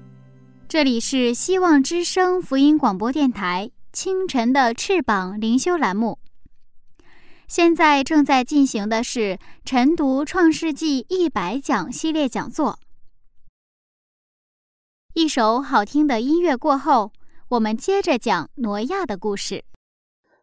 [0.69, 6.19] 这里是希望之声福音广播电台清晨的翅膀灵修栏目。
[7.49, 12.79] 现在正在进行的是晨读《创世纪一百讲》系列讲座。
[15.15, 17.13] 一首好听的音乐过后，
[17.49, 19.65] 我们接着讲挪亚的故事。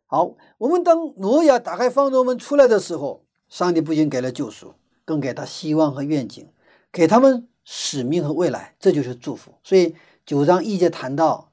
[0.06, 6.50] 好，我们当挪亚打开方舟门出来的时候，上帝不仅给了救赎，更给他希望和愿景，
[6.91, 9.53] 给他们使命和未来，这就是祝福。
[9.62, 9.93] 所以
[10.25, 11.51] 九章一节谈到，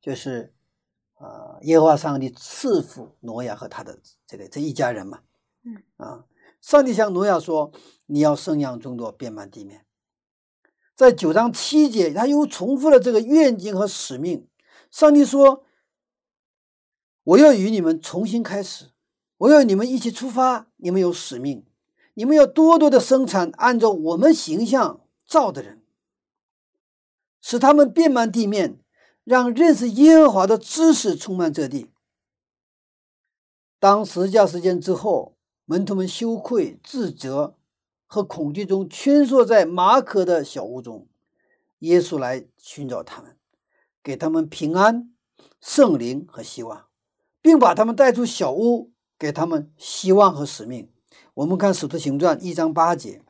[0.00, 0.54] 就是
[1.14, 3.98] 啊，耶和华上帝赐福挪亚和他的
[4.28, 5.22] 这个这一家人嘛。
[5.64, 6.24] 嗯啊，
[6.60, 7.72] 上帝向挪亚说
[8.06, 9.84] ：“你要生养众多，遍满地面。”
[10.94, 14.46] 在九章七节，他又重复了这个愿景和使命。
[14.92, 15.64] 上帝说
[17.24, 18.92] ：“我要与你们重新开始，
[19.38, 20.68] 我要你们一起出发。
[20.76, 21.66] 你们有使命，
[22.14, 25.82] 你们要多多的生产，按照我们形象造的人，
[27.40, 28.78] 使他们遍满地面，
[29.24, 31.90] 让认识耶和华的知识充满这地。”
[33.80, 37.54] 当十架事件之后，门徒们羞愧、自责。
[38.08, 41.08] 和恐惧中蜷缩在马可的小屋中，
[41.80, 43.36] 耶稣来寻找他们，
[44.00, 45.12] 给他们平安、
[45.60, 46.86] 圣灵和希望，
[47.42, 50.88] 并把他们带出小屋，给他们希望和使命。
[51.34, 53.18] 我们看《使徒行传》一章八节，《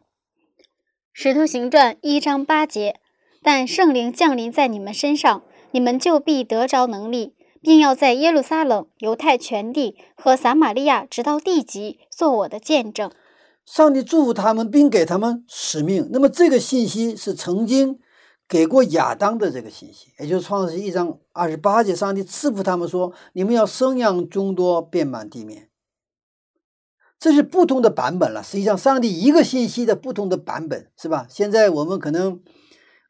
[1.19, 3.01] 使徒行传》一章八节，
[3.43, 13.11] 但圣灵降临在你们身上，你们就必得着能力，并要在耶路撒冷、犹太全地和撒玛利亚直到地极，做我的见证。
[13.65, 16.07] 上帝祝福他们，并给他们使命。
[16.13, 17.99] 那么，这个信息是曾经
[18.47, 25.71] 给过亚当的这个信息，也就是创世一章二十八节，上帝赐福他们说：“你们要生养众多，遍满地面。”
[27.19, 28.43] 这是不同的版本了。
[28.43, 31.27] 实际上，上帝一个信息的不同的版本，是吧？
[31.29, 32.41] 现在我们可能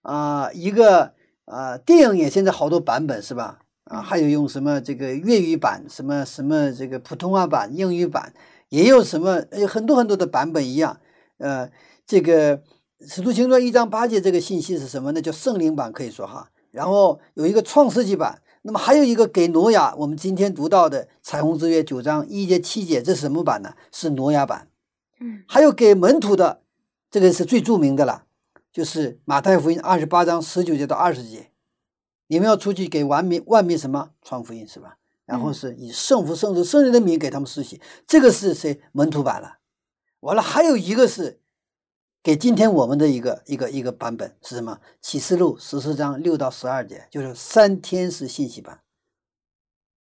[0.03, 1.13] 啊，一个
[1.45, 3.61] 啊，电影也现在好多版本，是吧？
[3.85, 8.33] 啊，还有用什么这个粤语版，什么什么这个普通话版、英语版。
[8.69, 10.99] 也有什么有很多很多的版本一样，
[11.39, 11.71] 呃，
[12.05, 12.59] 这个
[13.07, 15.23] 《使徒行传》一章八节这个信息是什么呢？
[15.23, 16.51] 叫圣灵版，可以说哈。
[16.73, 23.77] 然后有一个创世纪版，那么还有一个给挪亚，我们今天读到的《彩虹之约》九章一节七节，这是什么版呢？
[23.93, 24.69] 是挪亚版。
[25.21, 26.63] 嗯，还有给门徒的，
[27.09, 28.25] 这个是最著名的了，
[28.73, 31.53] 就是马太福音二十八章十九节到二十节，
[32.27, 34.97] 你们要出去给万民万民什么传福音是吧？
[35.27, 39.59] 然后是以圣父、圣子、圣灵的名给他们施洗，这个是谁门徒版了？
[40.19, 41.39] 完了，还有一个是
[42.27, 44.81] 给今天我们的一个一个一个版本是什么？
[45.01, 48.81] 启示录十四章六到十二节，就是三天使信息版，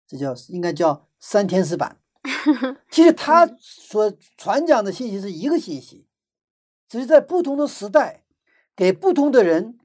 [0.08, 2.00] 这叫应该叫三天使版。
[2.90, 6.04] 其实他所传讲的信息是一个信息，
[6.88, 8.24] 只是在不同的时代
[8.74, 9.78] 给不同的人，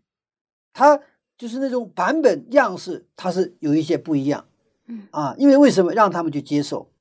[0.73, 0.99] 他
[1.37, 4.47] 就是那种版本样式，它是有一些不一样。
[5.11, 6.91] 啊，因为为什么让他们去接受？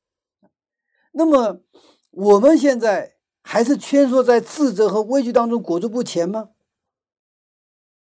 [1.12, 1.62] 那么
[2.11, 6.50] 我们现在还是蜷缩在自责和畏惧当中裹足不前吗？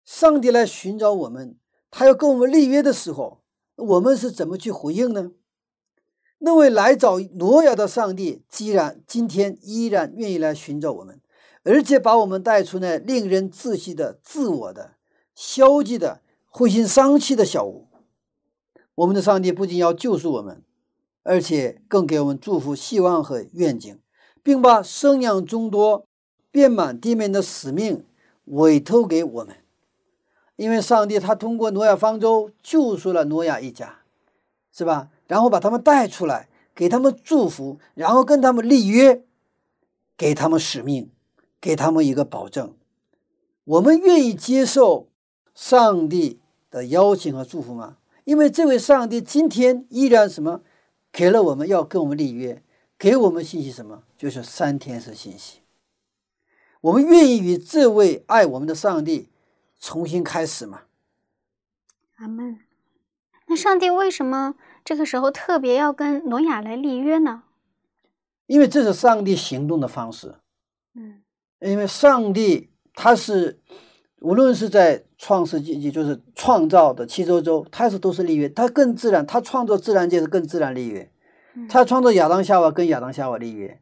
[0.03, 1.57] 上帝来寻找我们，
[1.91, 3.41] 他要跟我们立约的时候，
[3.75, 5.31] 我们是怎么去回应呢？
[6.39, 11.21] 那位来找挪亚的上帝，既然今天依然愿意来寻找我们，
[11.63, 14.95] 而且把我们带出那令人窒息的自我的、
[15.35, 17.87] 消极的、灰心丧气的小屋。
[18.95, 20.63] 我们的上帝不仅要救赎我们，
[21.23, 23.99] 而且更给我们祝福、希望和愿景，
[24.49, 26.07] 并把生养众多、
[26.49, 28.03] 遍满地面的使命
[28.45, 29.57] 委托给我们。
[30.55, 33.99] 因为上帝他通过挪亚方舟救赎了挪亚一家，
[34.73, 35.09] 是吧？
[35.27, 39.21] 然后把他们带出来，给他们祝福，然后跟他们立约，
[40.17, 41.12] 给他们使命，
[41.62, 42.73] 给他们一个保证。
[43.65, 45.09] 我们愿意接受
[45.53, 46.39] 上帝
[46.71, 47.97] 的邀请和祝福吗？
[48.23, 50.62] 因为这位上帝今天依然什么，
[51.12, 52.63] 给了我们要跟我们立约，
[53.00, 55.62] 给我们信息什么，就是三天是信息。
[56.81, 59.29] 我们愿意与这位爱我们的上帝
[59.79, 60.81] 重新开始吗？
[62.17, 62.60] 阿门。
[63.47, 67.43] 那上帝为什么这个时候特别要跟挪亚来立约呢？
[68.45, 70.35] 因为这是上帝行动的方式。
[70.93, 71.21] 嗯，
[71.62, 73.60] 因为上帝他是。
[74.21, 79.25] 无论是在创世纪，就是创造的七周周，他是都是立约，他更自然。
[79.25, 81.10] 他创造自然界是更自然立约，
[81.67, 83.79] 他创造亚当夏娃跟亚当夏娃立约，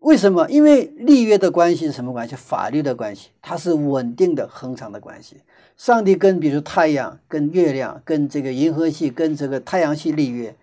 [0.00, 0.46] 为什么？
[0.50, 2.36] 因为立约的关系是什么关系？
[2.36, 5.38] 法律的关系，它是稳定的、恒长的关系。
[5.76, 10.54] 上帝跟比如太阳、跟月亮、跟这个银河系、跟这个太阳系立约，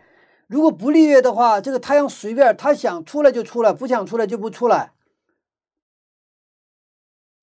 [0.48, 4.92] 如果不立约的话，这个太阳随便他想出来就出来，不想出来就不出来。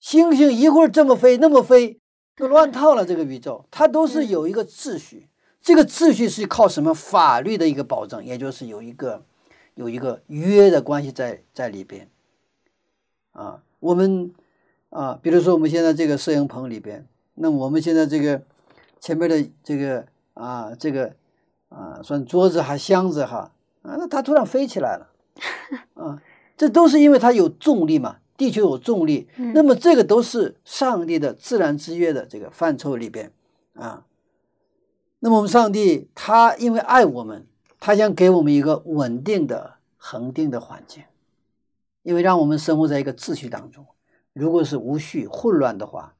[0.00, 1.98] 星星一会儿这么飞那么飞，
[2.36, 3.04] 都乱套了。
[3.04, 5.28] 这个宇宙它都是有一个秩序，
[5.60, 9.24] 这个秩序是靠什么法律的一个保证，也就是有一个
[9.74, 12.08] 有一个约的关系在在里边。
[13.32, 14.32] 啊，我们
[14.90, 18.42] 啊，比如说我们现在这个摄影棚里边，那我们现在这个
[18.98, 21.14] 前面的这个啊，这个
[21.68, 23.52] 啊，算桌子还箱子哈
[23.82, 25.10] 啊，那它突然飞起来了，
[25.94, 26.22] 啊，
[26.56, 33.30] 这都是因为它有重力嘛，地球有重力，那么这个都是上帝的自然之约的这个范畴里边
[33.74, 34.06] 啊。
[35.20, 37.46] 那么我们上帝他因为爱我们，
[37.80, 41.02] 他想给我们一个稳定的、恒定的环境。
[42.02, 43.84] 因为让我们生活在一个秩序当中，
[44.32, 46.14] 如果是无序、混乱的话，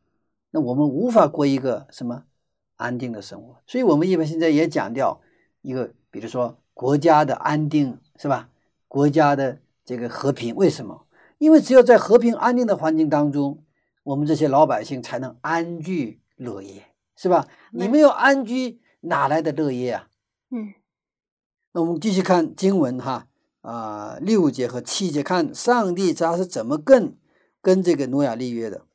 [0.51, 2.25] 那我们无法过一个什么
[2.77, 3.57] 安定的生活。
[3.67, 5.21] 所以，我们一般现在也讲掉
[5.63, 8.51] 一个，比如说国家的安定，是吧？
[8.87, 11.07] 国家的这个和平，为什么？
[11.39, 13.63] 因为只有在和平安定的环境当中，
[14.03, 16.85] 我们这些老百姓才能安居乐业，
[17.17, 17.47] 是吧？
[17.71, 20.09] 你没有安居，哪来的乐业啊？
[20.51, 20.75] 嗯。
[21.73, 23.27] 那我们继续看经文哈。
[23.61, 27.19] 啊，六节和七节，看上帝他是怎么跟
[27.61, 28.87] 跟这个挪亚立约的。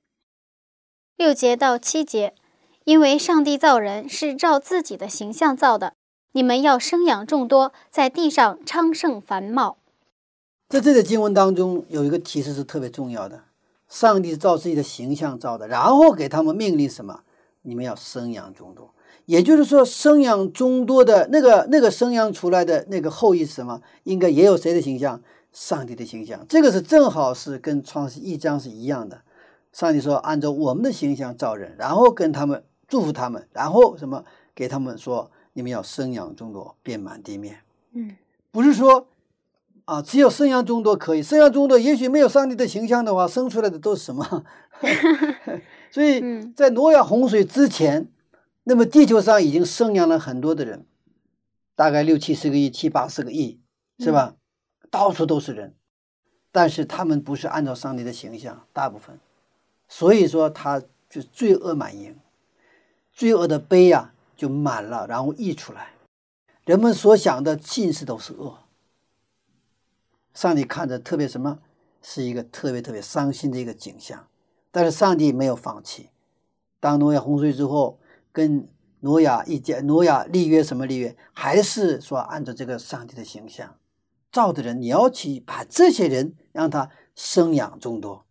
[1.15, 2.33] 六节到七节，
[2.85, 5.93] 因为上帝造人是照自己的形象造的，
[6.31, 9.77] 你们要生养众多，在地上昌盛繁茂。
[10.69, 13.43] 在这个经文当中，有一个提示是特别重要的：
[13.87, 17.23] 上帝是照自己的形象造的，然后给他们命令什么？
[17.61, 18.95] 你们要生养众多。
[19.25, 23.81] 也就是说，生养众多的那个那个生养出来的那个后裔是什么？
[24.03, 25.21] 应该也有谁的形象？
[25.53, 26.45] 上帝的形象。
[26.49, 29.21] 这个是正好是跟创世一章是一样的。
[29.71, 37.59] 上帝说：“按照我们的形象造人，然后跟他们祝福他们，然后什么给他们说，你们要生养众多，遍满地面。”
[37.93, 38.15] 嗯，
[38.51, 39.07] 不是说
[39.85, 44.43] 啊，只有生养众多可以，生养众多，也许没有上帝的形象的话，生出来的都是什么？
[45.91, 46.21] 所以
[46.55, 48.07] 在挪亚洪水之前。
[48.65, 50.85] 那么地球上已经生养了很多的人，
[51.75, 53.59] 大概六七十个亿、七八十个亿，
[53.99, 54.35] 是吧？
[54.89, 55.75] 到处都是人，
[56.49, 59.19] 但是他们不是按照上帝的形象，大部分，
[59.89, 62.15] 所以说他就罪恶满盈，
[63.11, 65.93] 罪恶的杯呀就满了，然后溢出来，
[66.63, 68.59] 人们所想的尽是都是恶。
[70.33, 71.59] 上帝看着特别什么，
[72.01, 74.27] 是一个特别特别伤心的一个景象，
[74.71, 76.11] 但是上帝没有放弃，
[76.79, 77.99] 当诺亚洪水之后。
[78.33, 78.67] 跟
[78.99, 81.15] 挪亚一家，挪亚立约什么立约？
[81.31, 83.75] 还是说按照这个上帝的形象
[84.31, 88.25] 造的人，你要去把这些人让他生养众多。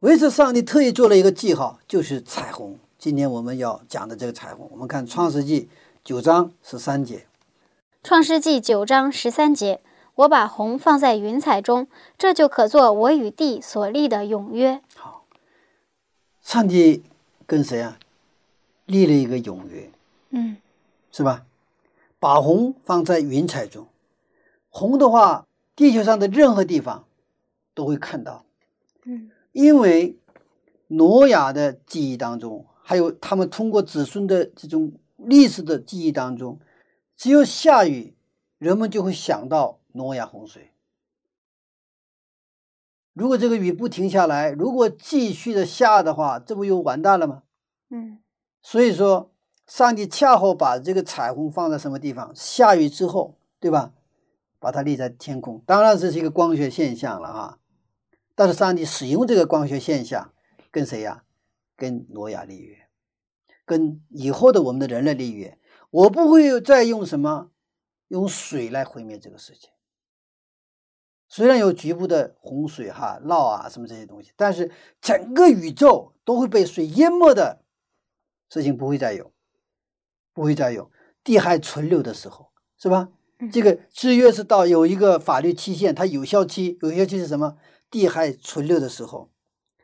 [0.00, 2.78] 为此，上帝特意做了一个记号，就是彩虹。
[2.98, 5.68] 今天我们要讲的这个彩虹，我们看创世纪
[6.02, 7.26] 九章十三节。
[8.02, 9.82] 创世纪九章十三节，
[10.14, 14.80] 我把虹放在云彩中，这就可做我与地所立的永约。
[14.94, 15.24] 好，
[16.40, 17.02] 上帝
[17.46, 17.98] 跟谁啊？
[18.86, 19.90] 立了一个永约，
[20.30, 20.56] 嗯，
[21.10, 21.44] 是吧？
[22.18, 23.88] 把红放在云彩中，
[24.70, 27.06] 红的话，地球上的任何地方
[27.74, 28.44] 都会看到，
[29.04, 30.16] 嗯，因为
[30.88, 36.58] 挪亚的记忆当中，还有他们通过子孙的这种历史的记忆当中，
[37.16, 38.14] 只有下雨，
[38.58, 40.70] 人们就会想到挪亚洪水。
[43.12, 47.42] 如果这个雨不停下来，如果继续的下的话，这不又完蛋了吗？
[47.90, 48.18] 嗯。
[48.68, 49.32] 所以说，
[49.68, 52.32] 上帝恰好把这个彩虹放在什么地方？
[52.34, 53.92] 下雨之后，对吧？
[54.58, 55.62] 把它立在天空。
[55.64, 57.58] 当然这是一个光学现象了啊。
[58.34, 60.32] 但是上帝使用这个光学现象，
[60.72, 61.22] 跟谁呀？
[61.76, 62.88] 跟挪亚立约，
[63.64, 65.56] 跟以后的我们的人类立约。
[65.90, 67.52] 我不会再用什么
[68.08, 69.68] 用水来毁灭这个世界。
[71.28, 77.62] 虽然有局部的洪水哈涝啊什么这些东西，但是整个宇宙都会被水淹没的。
[78.48, 79.32] 事情不会再有，
[80.32, 80.90] 不会再有
[81.24, 83.08] 地还存留的时候，是吧？
[83.52, 87.56] 这个制约是到有一个法律期限，它有效期，有效期是什么？
[87.90, 89.30] 地还存留的时候，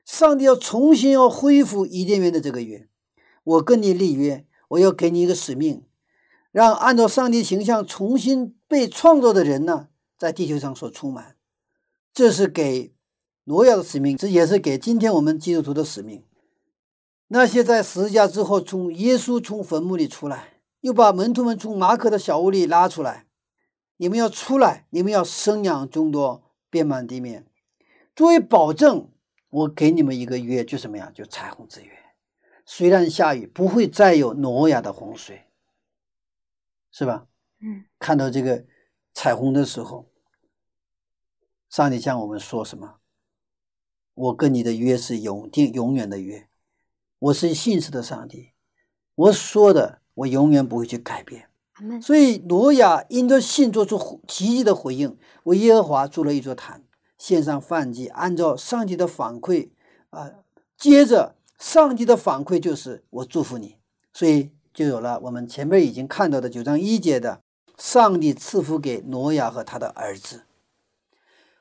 [0.04, 2.88] 上帝要重新要恢复伊甸园的这个约，
[3.44, 5.84] 我跟你立约，我要给你一个使命，
[6.50, 11.36] 让按照上帝形象重新被创造的人呢，在地球上所充满。
[12.14, 12.94] 这是给
[13.44, 16.24] 挪亚的使命，这也是给今天我们基督徒的使命。
[17.34, 23.26] 那些在十字架之后，从耶稣从坟墓里出来，又把门徒们从马可的小屋里拉出来。
[23.96, 27.46] 你们要出来，你们要生养众多，遍满地面。
[28.14, 29.10] 作为保证，
[29.48, 31.10] 我给你们一个约，就什么呀？
[31.14, 31.90] 就彩虹之约。
[32.66, 35.46] 虽然下雨，不会再有挪亚的洪水，
[36.90, 37.26] 是吧？
[37.60, 37.86] 嗯。
[37.98, 38.66] 看到这个
[39.14, 40.10] 彩虹的时候，
[41.70, 42.96] 上帝向我们说什么？
[44.12, 46.46] 我跟你的约是永定、永远的约。
[47.22, 48.48] 我是信实的上帝，
[49.14, 51.48] 我说的我永远不会去改变。
[52.00, 56.82] 所以挪亚因着信做出积极的回应，为耶和华筑了一座坛，
[57.16, 59.68] 献上燔祭，按照上帝的反馈
[60.10, 60.32] 啊，
[60.76, 63.76] 接着上帝的反馈就是我祝福你，
[64.12, 67.40] 所以就有了我们前面已经看到的九章一节的
[67.78, 70.42] 上帝赐福给挪亚和他的儿子。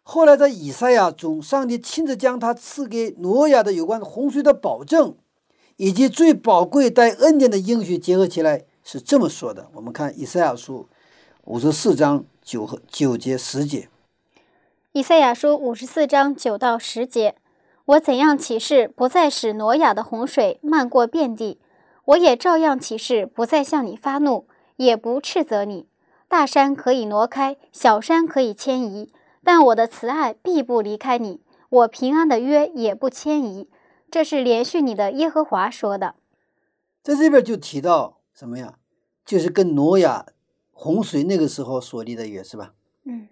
[0.02, 5.16] 后来在以赛亚中，上帝亲自将他赐给挪亚的有关洪水的保证，
[5.82, 8.66] 以及最宝贵带恩典的应许结合起来。
[8.84, 10.88] 是这么说的，我们看以赛亚书
[11.46, 13.90] 五十四章九和九节十节。
[14.92, 17.34] 以赛亚书五十四章九到十节，
[17.86, 21.58] 我怎样起誓不再使挪亚的洪水漫过遍地，
[22.06, 25.88] 我也照样起誓不再向你发怒，也不斥责你。
[26.28, 29.10] 大山可以挪开，小山可以迁移，
[29.44, 33.68] 但我的慈爱必不离开你，我平安的约也不迁移。
[34.12, 36.16] 这是连续你的耶和华说的。
[37.02, 38.20] 在这边就提到。
[38.34, 38.80] 什么呀？
[39.24, 40.26] 就是跟挪亚
[40.72, 42.74] 洪水那个时候所立的约是吧？
[43.04, 43.28] 嗯，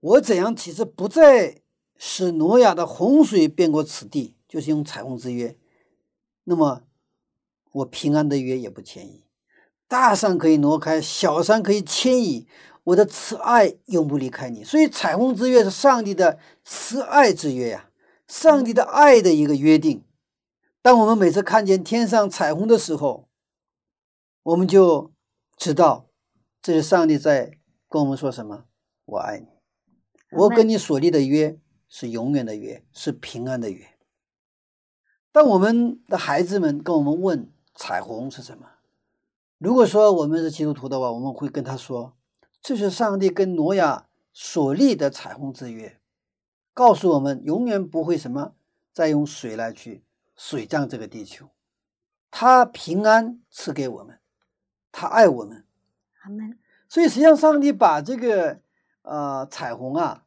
[0.00, 1.60] 我怎样其实不再
[1.98, 5.54] 使挪亚的洪水变过此地，就是用彩虹之约。
[6.44, 6.82] 那么
[7.72, 9.24] 我平安的约也不迁移，
[9.86, 12.46] 大山可以挪开，小山可以迁移，
[12.84, 14.64] 我的慈爱永不离开你。
[14.64, 17.90] 所以彩虹之约是上帝的慈爱之约呀，
[18.28, 20.04] 上帝的爱的一个约定。
[20.80, 23.28] 当我们每次看见天上彩虹的时候，
[24.42, 25.12] 我们就
[25.56, 26.08] 知道，
[26.62, 27.58] 这是上帝在
[27.88, 28.64] 跟我们说什么？
[29.04, 29.46] 我爱你，
[30.32, 31.58] 我跟你所立的约
[31.88, 33.86] 是永远的约，是平安的约。
[35.32, 38.66] 当我们的孩子们跟我们问彩虹是什么，
[39.58, 42.16] 如果说我们是基督徒的话，我们会跟他说，
[42.62, 46.00] 这是上帝跟挪亚所立的彩虹之约，
[46.72, 48.54] 告诉我们永远不会什么
[48.92, 50.04] 再用水来去
[50.38, 51.50] 水葬这个地球，
[52.30, 54.20] 他平安赐给我们。
[54.92, 55.64] 他爱我们，
[56.22, 56.56] 阿门。
[56.88, 58.60] 所以实际上，上帝把这个
[59.02, 60.24] 呃彩虹啊，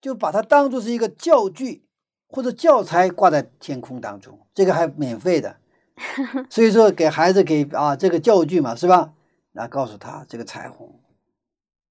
[0.00, 1.84] 就把它当做是一个教具
[2.28, 5.56] 或者教材挂在天空当中，这个还免费的。
[6.48, 9.14] 所以说，给孩子给啊这个教具嘛，是吧？
[9.52, 11.00] 来告诉他这个彩虹。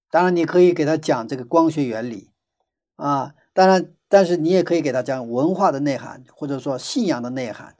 [0.10, 2.30] 当然，你可以给他讲这个光学原理
[2.98, 3.34] 啊。
[3.54, 7.76] 当然，但是你也可以给他讲文化的内涵，或者说信仰的内涵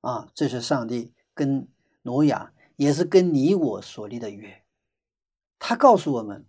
[0.00, 0.28] 啊。
[0.34, 1.68] 这是上帝跟
[2.02, 2.52] 挪亚。
[2.76, 4.62] 也是跟你我所立的约，
[5.58, 6.44] 他告诉我们，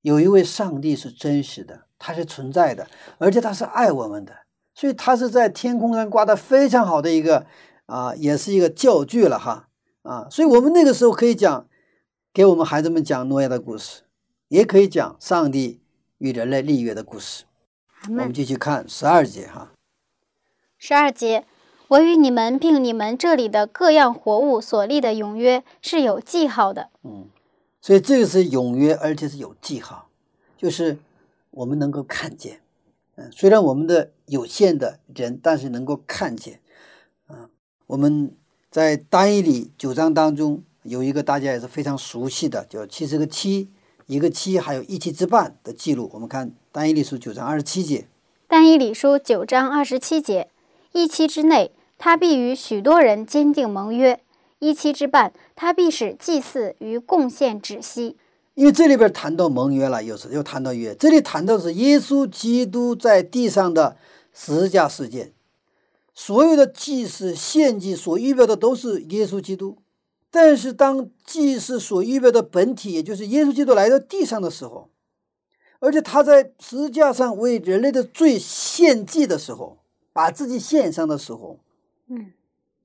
[0.00, 2.86] 有一位上帝是真实的，他是存在的，
[3.18, 4.32] 而且他是爱我们的，
[4.76, 7.44] 所以他是在天空上挂的非常好的一个
[7.86, 9.68] 啊，也是一个教具了哈
[10.02, 11.66] 啊，所以我们那个时候可以讲，
[12.32, 14.02] 给我们孩子们讲诺亚的故事，
[14.46, 15.82] 也可以讲上帝
[16.18, 17.42] 与人类立约的故事。
[18.08, 19.72] 我们继续看十二节哈，
[20.78, 21.44] 十二节。
[21.88, 26.88] 我与你们并你们这里的各样活物所立的永约是有记号的。
[27.02, 27.28] 嗯，
[27.80, 30.08] 所以这个是永约，而且是有记号，
[30.56, 30.98] 就是
[31.50, 32.60] 我们能够看见。
[33.16, 36.60] 嗯，虽然我们的有限的人，但是能够看见。
[37.26, 37.50] 啊，
[37.88, 38.34] 我们
[38.70, 43.68] 在单一里九章当中有一个大家也是非常熟悉的，叫七十个七，
[44.06, 46.08] 一个七，还有一七之半的记录。
[46.14, 48.06] 我们看单一理书九章二十七节。
[48.46, 50.48] 单一理书九章二十七节，
[50.92, 51.72] 一期之内。
[51.98, 54.20] 他必与许多人坚定盟约，
[54.60, 58.16] 一期之半，他必使祭祀与贡献止息。
[58.54, 60.94] 因为这里边谈到盟约了，又是又谈到约。
[60.94, 63.96] 这里谈到是耶稣基督在地上的
[64.32, 65.32] 十字架事件，
[66.14, 69.76] 所有的祭祀献祭所预表的都是耶稣基督。
[70.30, 74.88] 但是当祭祀所预表的本体，也就是耶稣基督来到地上的时候，
[75.80, 79.78] 而且他在十字架上为人类的罪献祭的时候，
[80.12, 81.58] 把自己献上的时候。
[82.06, 82.32] 嗯，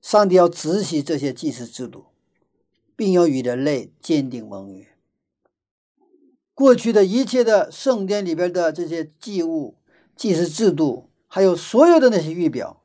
[0.00, 2.06] 上帝要执行这些祭祀制度，
[2.94, 4.86] 并要与人类坚定盟约。
[6.54, 9.74] 过去的一切的圣殿里边的这些祭物、
[10.14, 12.82] 祭祀制度，还有所有的那些预表，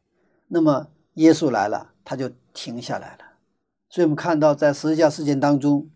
[0.47, 3.38] 那么耶稣来了，他就停下来了。
[3.88, 5.89] 所以我们看到，在十字架事件当中，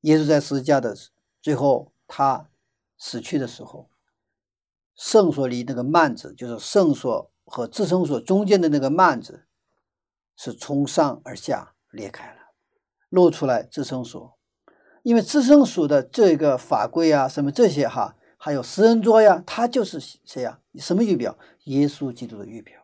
[0.00, 0.96] 耶稣在十字架的
[1.42, 2.50] 最后，他
[2.98, 3.88] 死去的时候，
[4.94, 7.30] 圣所里那个幔子，就是圣所。
[7.52, 9.44] 和自生所中间的那个幔子
[10.36, 12.52] 是从上而下裂开了，
[13.08, 14.38] 露出来自生所。
[15.02, 20.60] 因为自生所的这个法规啊，什么这些哈，还有食人桌呀，它就是谁呀？
[20.76, 21.36] 什么预表？
[21.64, 22.80] 耶稣基督的预表。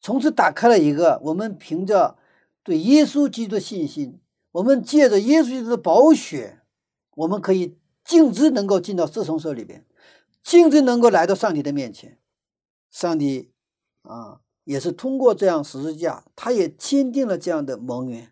[0.00, 2.16] 从此打开了一个，我们凭着
[2.62, 6.62] 对耶稣基督的信心，我们借着耶稣基督的宝血，
[7.10, 9.84] 我们可以径直能够进到自生所里边，
[10.42, 12.18] 径直能够来到上帝的面前。
[12.90, 13.50] 上帝
[14.02, 18.30] 啊，也是通过这样十字架，他也坚定了这样的盟约。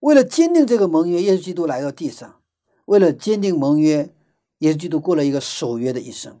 [0.00, 2.40] 为了坚定这个盟约，耶稣基督来到地上。
[2.84, 4.14] 为了坚定盟约，
[4.58, 6.40] 耶稣基督过了一个守约的一生。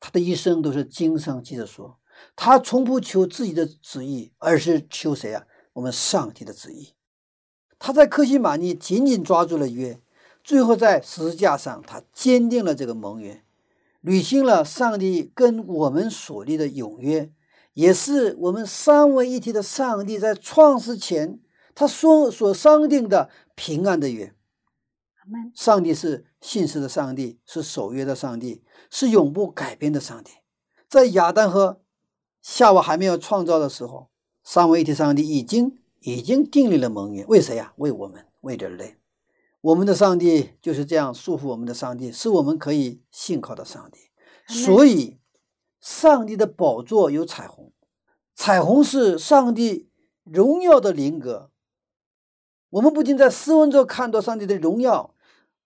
[0.00, 1.98] 他的一生都是经上记着说，
[2.36, 5.46] 他从不求自己的旨意，而是求谁啊？
[5.74, 6.94] 我们上帝的旨意。
[7.78, 10.00] 他在克西玛尼紧紧抓住了约，
[10.48, 13.44] 最后在十字架上，他坚定了这个盟约，
[14.00, 17.30] 履行了上帝跟我们所立的永约，
[17.74, 21.38] 也是我们三位一体的上帝在创世前
[21.74, 24.34] 他所所商定的平安的约。
[25.54, 30.30] 上帝是信实的上帝，是守约的上帝，是永不改变的上帝。
[30.88, 31.82] 在亚当和
[32.40, 34.08] 夏娃还没有创造的时候，
[34.42, 37.26] 三位一体上帝已经已经订立了盟约。
[37.26, 37.74] 为谁呀？
[37.76, 38.97] 为我们，为人类。
[39.68, 43.98] 我们的上帝就是这样束缚我们的上帝，是我们可以信靠的上帝。
[44.46, 45.18] 所以，
[45.78, 47.70] 上帝的宝座有彩虹，
[48.34, 49.90] 彩虹是上帝
[50.24, 51.50] 荣耀的灵格。
[52.70, 55.14] 我们不仅在诗文中看到上帝的荣耀。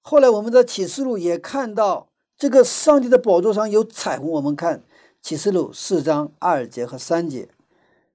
[0.01, 4.29] 后来我们在启示录也看到这个上帝的宝座上有彩虹。
[4.33, 4.83] 我们看
[5.21, 7.51] 启示录四章二节和三节。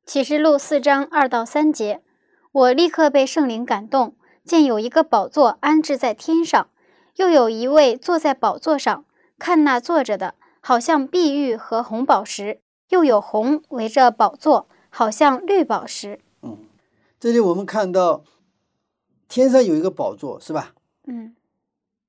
[0.06, 2.02] 启示录四章二到三节，
[2.52, 4.17] 我立刻被圣灵感动，
[4.48, 6.70] 见有一个宝座安置在天上，
[7.18, 9.06] 又有一位坐在宝座上。
[9.38, 16.20] 看那坐着的，好像碧玉和红宝石，又有红围着宝座，好像绿宝石。
[16.42, 16.58] 嗯，
[17.20, 18.24] 这里我们看到
[19.28, 20.74] 天上有一个宝座，是吧？
[21.06, 21.36] 嗯。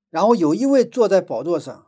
[0.09, 1.85] 然后有一位坐在宝座上，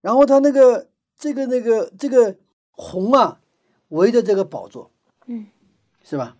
[0.00, 2.36] 然后他那个这个那个这个
[2.70, 3.40] 红啊，
[3.88, 4.90] 围着这个宝座，
[5.26, 5.48] 嗯，
[6.02, 6.38] 是吧？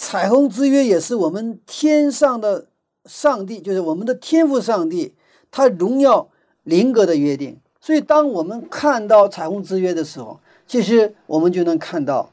[0.00, 2.68] 彩虹之约也是我们天上的
[3.04, 5.16] 上帝，就是我们的天赋上帝，
[5.50, 6.30] 他荣耀
[6.62, 7.58] 灵格的约定。
[7.80, 10.38] 所以，当我们看到彩虹之约的时候，
[10.68, 12.32] 其实我们就能看到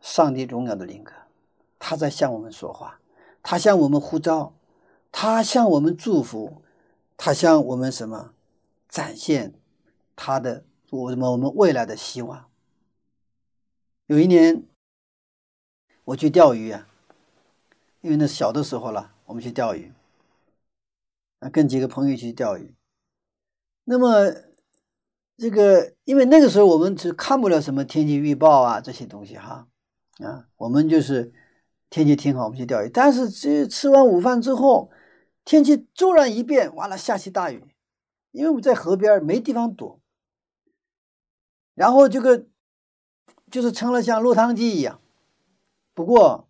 [0.00, 1.12] 上帝荣耀的灵格，
[1.78, 2.98] 他在向我们说话，
[3.44, 4.52] 他向我们呼召，
[5.12, 6.60] 他向我们祝福。
[7.16, 8.32] 他向我们什么
[8.88, 9.54] 展现
[10.16, 12.46] 他的我什么我们未来的希望？
[14.06, 14.64] 有一年
[16.06, 16.88] 我去钓鱼啊，
[18.04, 19.90] 因为那小的时候了，我们去钓鱼
[21.38, 22.74] 啊，跟几个朋友去钓鱼。
[23.84, 24.30] 那么
[25.38, 29.66] 这个，因为那个时候我们是看不了什么天气预报啊这些东西哈
[30.18, 31.32] 啊，我们就是
[31.88, 32.90] 天气挺好，我们去钓鱼。
[32.90, 34.90] 但是这吃完午饭之后。
[35.46, 37.62] 天气骤然一变，完了下起大雨，
[38.30, 40.00] 因为我们在河边没地方躲，
[41.74, 42.46] 然后这个
[43.50, 45.02] 就是成了像落汤鸡一样。
[45.92, 46.48] 不过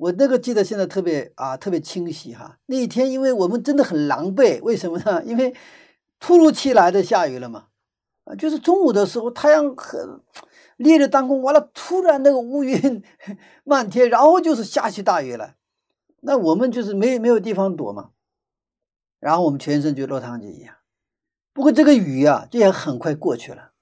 [0.00, 2.58] 我那个记得现在特别啊特别清晰哈。
[2.66, 5.22] 那一天因为我们真的很狼狈，为什么呢？
[5.24, 5.54] 因为
[6.18, 7.66] 突如其来的下雨了嘛，
[8.24, 10.22] 啊，就是中午的时候太阳很
[10.78, 13.02] 烈日当空，完了突然那个乌云
[13.64, 15.56] 漫天，然后就是下起大雨了，
[16.20, 18.10] 那我们就是没没有地方躲嘛。
[19.18, 20.76] 然后我们全身就落汤鸡一样，
[21.52, 23.72] 不过这个雨啊，这也很快过去了。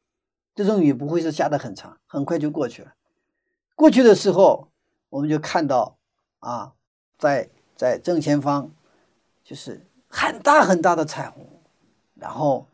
[0.56, 2.94] 这种雨不会是下的很长，很快就过去了。
[3.76, 4.72] 过去的时候，
[5.10, 5.97] 我们就看到
[6.40, 6.72] 啊，
[7.18, 8.70] 在在正前方，
[9.42, 11.46] 就是很大很大的彩虹。
[12.14, 12.66] 然后，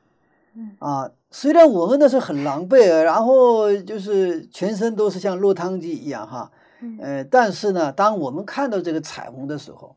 [0.79, 6.51] 啊，虽然我们那时候很狼狈，然后就是全身都是像落汤鸡一样哈，
[7.01, 9.97] 呃，但是呢，当我们看到这个彩虹的时候，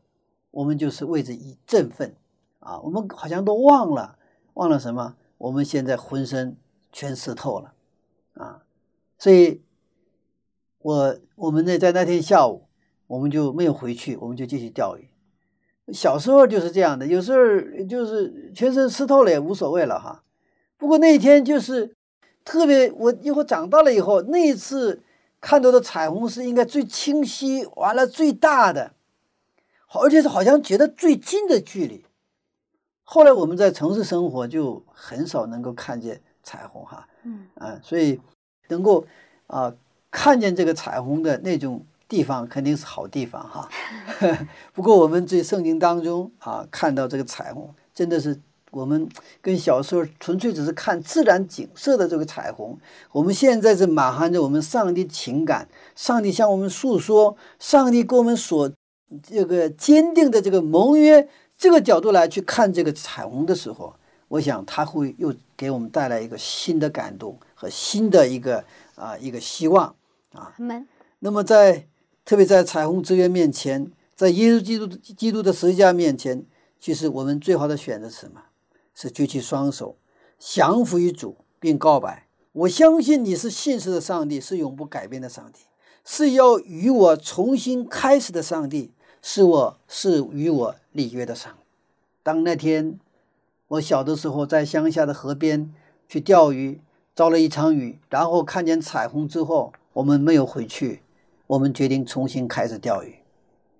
[0.50, 2.14] 我们就是为之一振奋。
[2.60, 4.18] 啊，我们好像都忘了，
[4.54, 5.14] 忘了什么？
[5.38, 6.56] 我们现在浑身
[6.92, 7.72] 全湿透了，
[8.34, 8.62] 啊，
[9.16, 9.62] 所以，
[10.80, 12.67] 我我们呢，在那天下午，
[13.08, 15.08] 我们就没有回去，我们就继续钓鱼。
[15.92, 17.38] 小时候就是这样的，有时候
[17.86, 20.22] 就是全身湿透了也无所谓了哈。
[20.76, 21.96] 不过那一天就是
[22.44, 25.02] 特别，我以后长大了以后，那一次
[25.40, 28.92] 看到的彩虹是应该最清晰，完了最大的，
[29.98, 32.04] 而且是好像觉得最近的距离。
[33.02, 38.20] 后来我们在城市生活，就很少能够看见彩虹哈，嗯啊，所以
[38.68, 39.06] 能够
[39.46, 39.74] 啊
[40.10, 43.68] 看见这个彩虹的那种地方，肯定是好地方哈。
[44.72, 48.40] 不过我们在圣经当中啊看到这个彩虹，真的是
[48.70, 49.08] 我们
[49.42, 52.78] 跟小时候纯粹只是看自然景色的这个彩虹，
[53.12, 58.70] 我们现在是满含着我们上帝情感，上帝向我们诉说，上帝跟我们所
[59.22, 61.28] 这个坚定的这个盟约。
[61.58, 63.92] 这个角度来去看这个彩虹的时候，
[64.28, 69.92] 我想他会又给我们带来一个新的感动和新的一个啊一个希望
[70.30, 70.54] 啊。
[71.18, 71.87] 那么在
[72.28, 76.44] 特别在彩虹之约面前，在耶稣基督基督的十字架面前，
[76.78, 78.42] 其实我们最好的选择是什么？
[78.94, 79.96] 是举起双手，
[80.38, 85.60] 降服于主，并告白：我相信你是信实的上帝，是永不改变的上帝，
[86.04, 88.92] 是要与我重新开始的上帝。
[89.22, 91.58] 是我是与我立约的上帝。
[92.22, 93.00] 当那天
[93.68, 95.74] 我小的时候，在乡下的河边
[96.06, 96.82] 去钓鱼，
[97.14, 101.00] 遭了一场雨，然后看见彩虹之后，我们没有回去，
[101.48, 103.16] 我们决定重新开始钓鱼，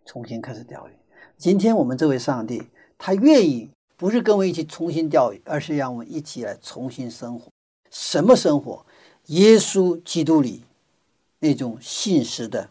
[0.05, 0.93] 重新开始钓鱼。
[1.37, 2.65] 今天我们这位上帝，
[2.99, 7.49] 他愿意不是跟我一起重新钓鱼，而是让我们一起来重新生活。
[7.91, 8.85] 什么生活？
[9.27, 10.65] 耶稣基督里
[11.39, 12.71] 那种信实的、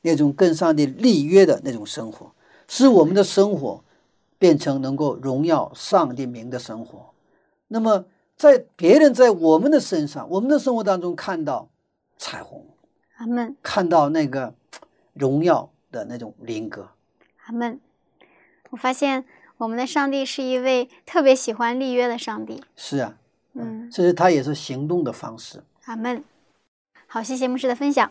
[0.00, 2.32] 那种跟上帝立约的那种生活，
[2.66, 3.82] 使我们的生活。
[4.38, 7.06] 变成能够荣耀上帝名的生活，
[7.68, 8.04] 那么
[8.36, 11.70] 在别人在我们的身上，我们的生活当中看到
[12.18, 12.62] 彩虹，
[13.16, 14.54] 阿门，看到那个
[15.14, 16.90] 荣耀的那种灵格，
[17.46, 17.80] 阿门。
[18.70, 19.24] 我发现
[19.56, 22.62] 我们的上帝是一位特别喜欢立约的上帝。
[22.74, 23.16] 是啊，
[23.54, 25.62] 嗯，其实他也是行动的方式。
[25.84, 26.22] 阿门。
[27.06, 28.10] 好，谢谢牧师的分享。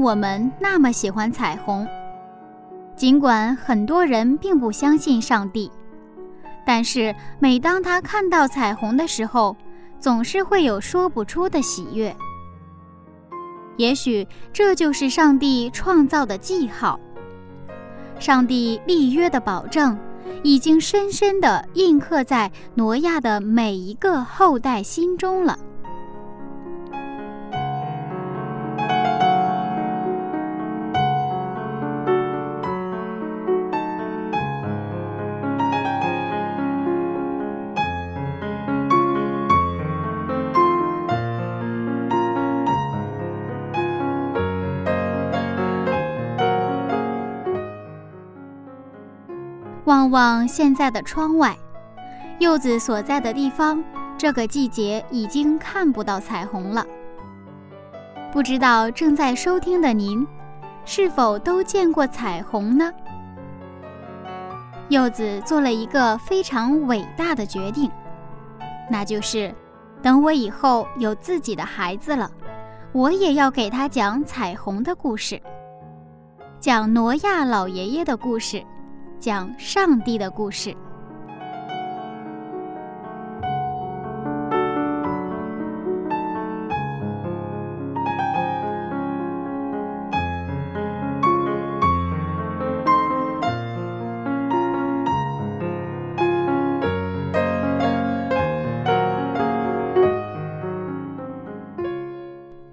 [0.00, 1.86] 我们那么喜欢彩虹。
[2.96, 5.70] 尽管很多人并不相信上帝，
[6.66, 9.56] 但是每当他看到彩虹的时候，
[9.98, 12.14] 总是会有说不出的喜悦。
[13.76, 17.00] 也许这就是上帝创造的记号，
[18.18, 19.98] 上帝立约的保证，
[20.42, 25.58] 已经深深地印刻在挪亚的每一个后代心中了。
[50.00, 51.54] 望望现在的窗外，
[52.38, 53.84] 柚子所在的地方，
[54.16, 56.86] 这个季节已经看不到彩虹了。
[58.32, 60.26] 不知道正在收听的您，
[60.86, 62.90] 是否都见过彩虹呢？
[64.88, 67.90] 柚子做了一个非常伟大的决定，
[68.88, 69.54] 那就是
[70.00, 72.30] 等我以后有自己的孩子了，
[72.92, 75.38] 我也要给他讲彩虹的故事，
[76.58, 78.64] 讲挪亚老爷爷的故事。
[79.20, 80.74] 讲上帝的故事。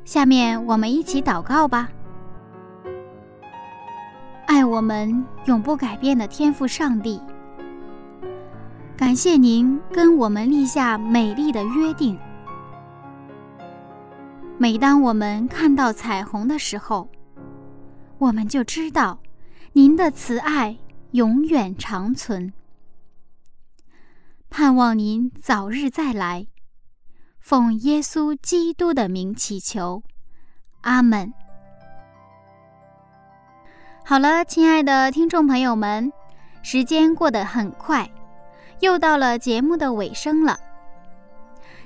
[0.05, 1.89] 下面我们一起祷告吧。
[4.67, 7.21] 我们永不改变的天赋上帝。
[8.97, 12.17] 感谢您跟我们立下美丽的约定。
[14.57, 17.07] 每当我们看到彩虹的时候
[18.17, 19.19] 我们就知道
[19.73, 20.75] 您的慈爱
[21.11, 22.51] 永远长存。
[24.49, 26.47] 盼望您早日再来
[27.39, 30.03] 奉耶稣基督的名祈求
[30.81, 31.46] 阿门。
[34.09, 36.09] 好了亲爱的听众朋友们
[36.61, 38.09] 时间过得很快
[38.79, 40.57] 又到了节目的尾声了。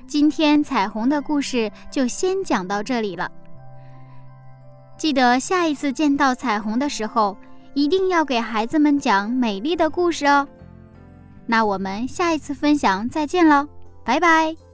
[0.06, 3.28] 今天彩虹的故事就先讲到这里了。
[4.96, 7.36] 记得下一次见到彩虹的时候
[7.74, 10.46] 一定要给孩子们讲美丽的故事哦。
[11.44, 13.66] 那我们下一次分享再见喽
[14.04, 14.71] 拜拜。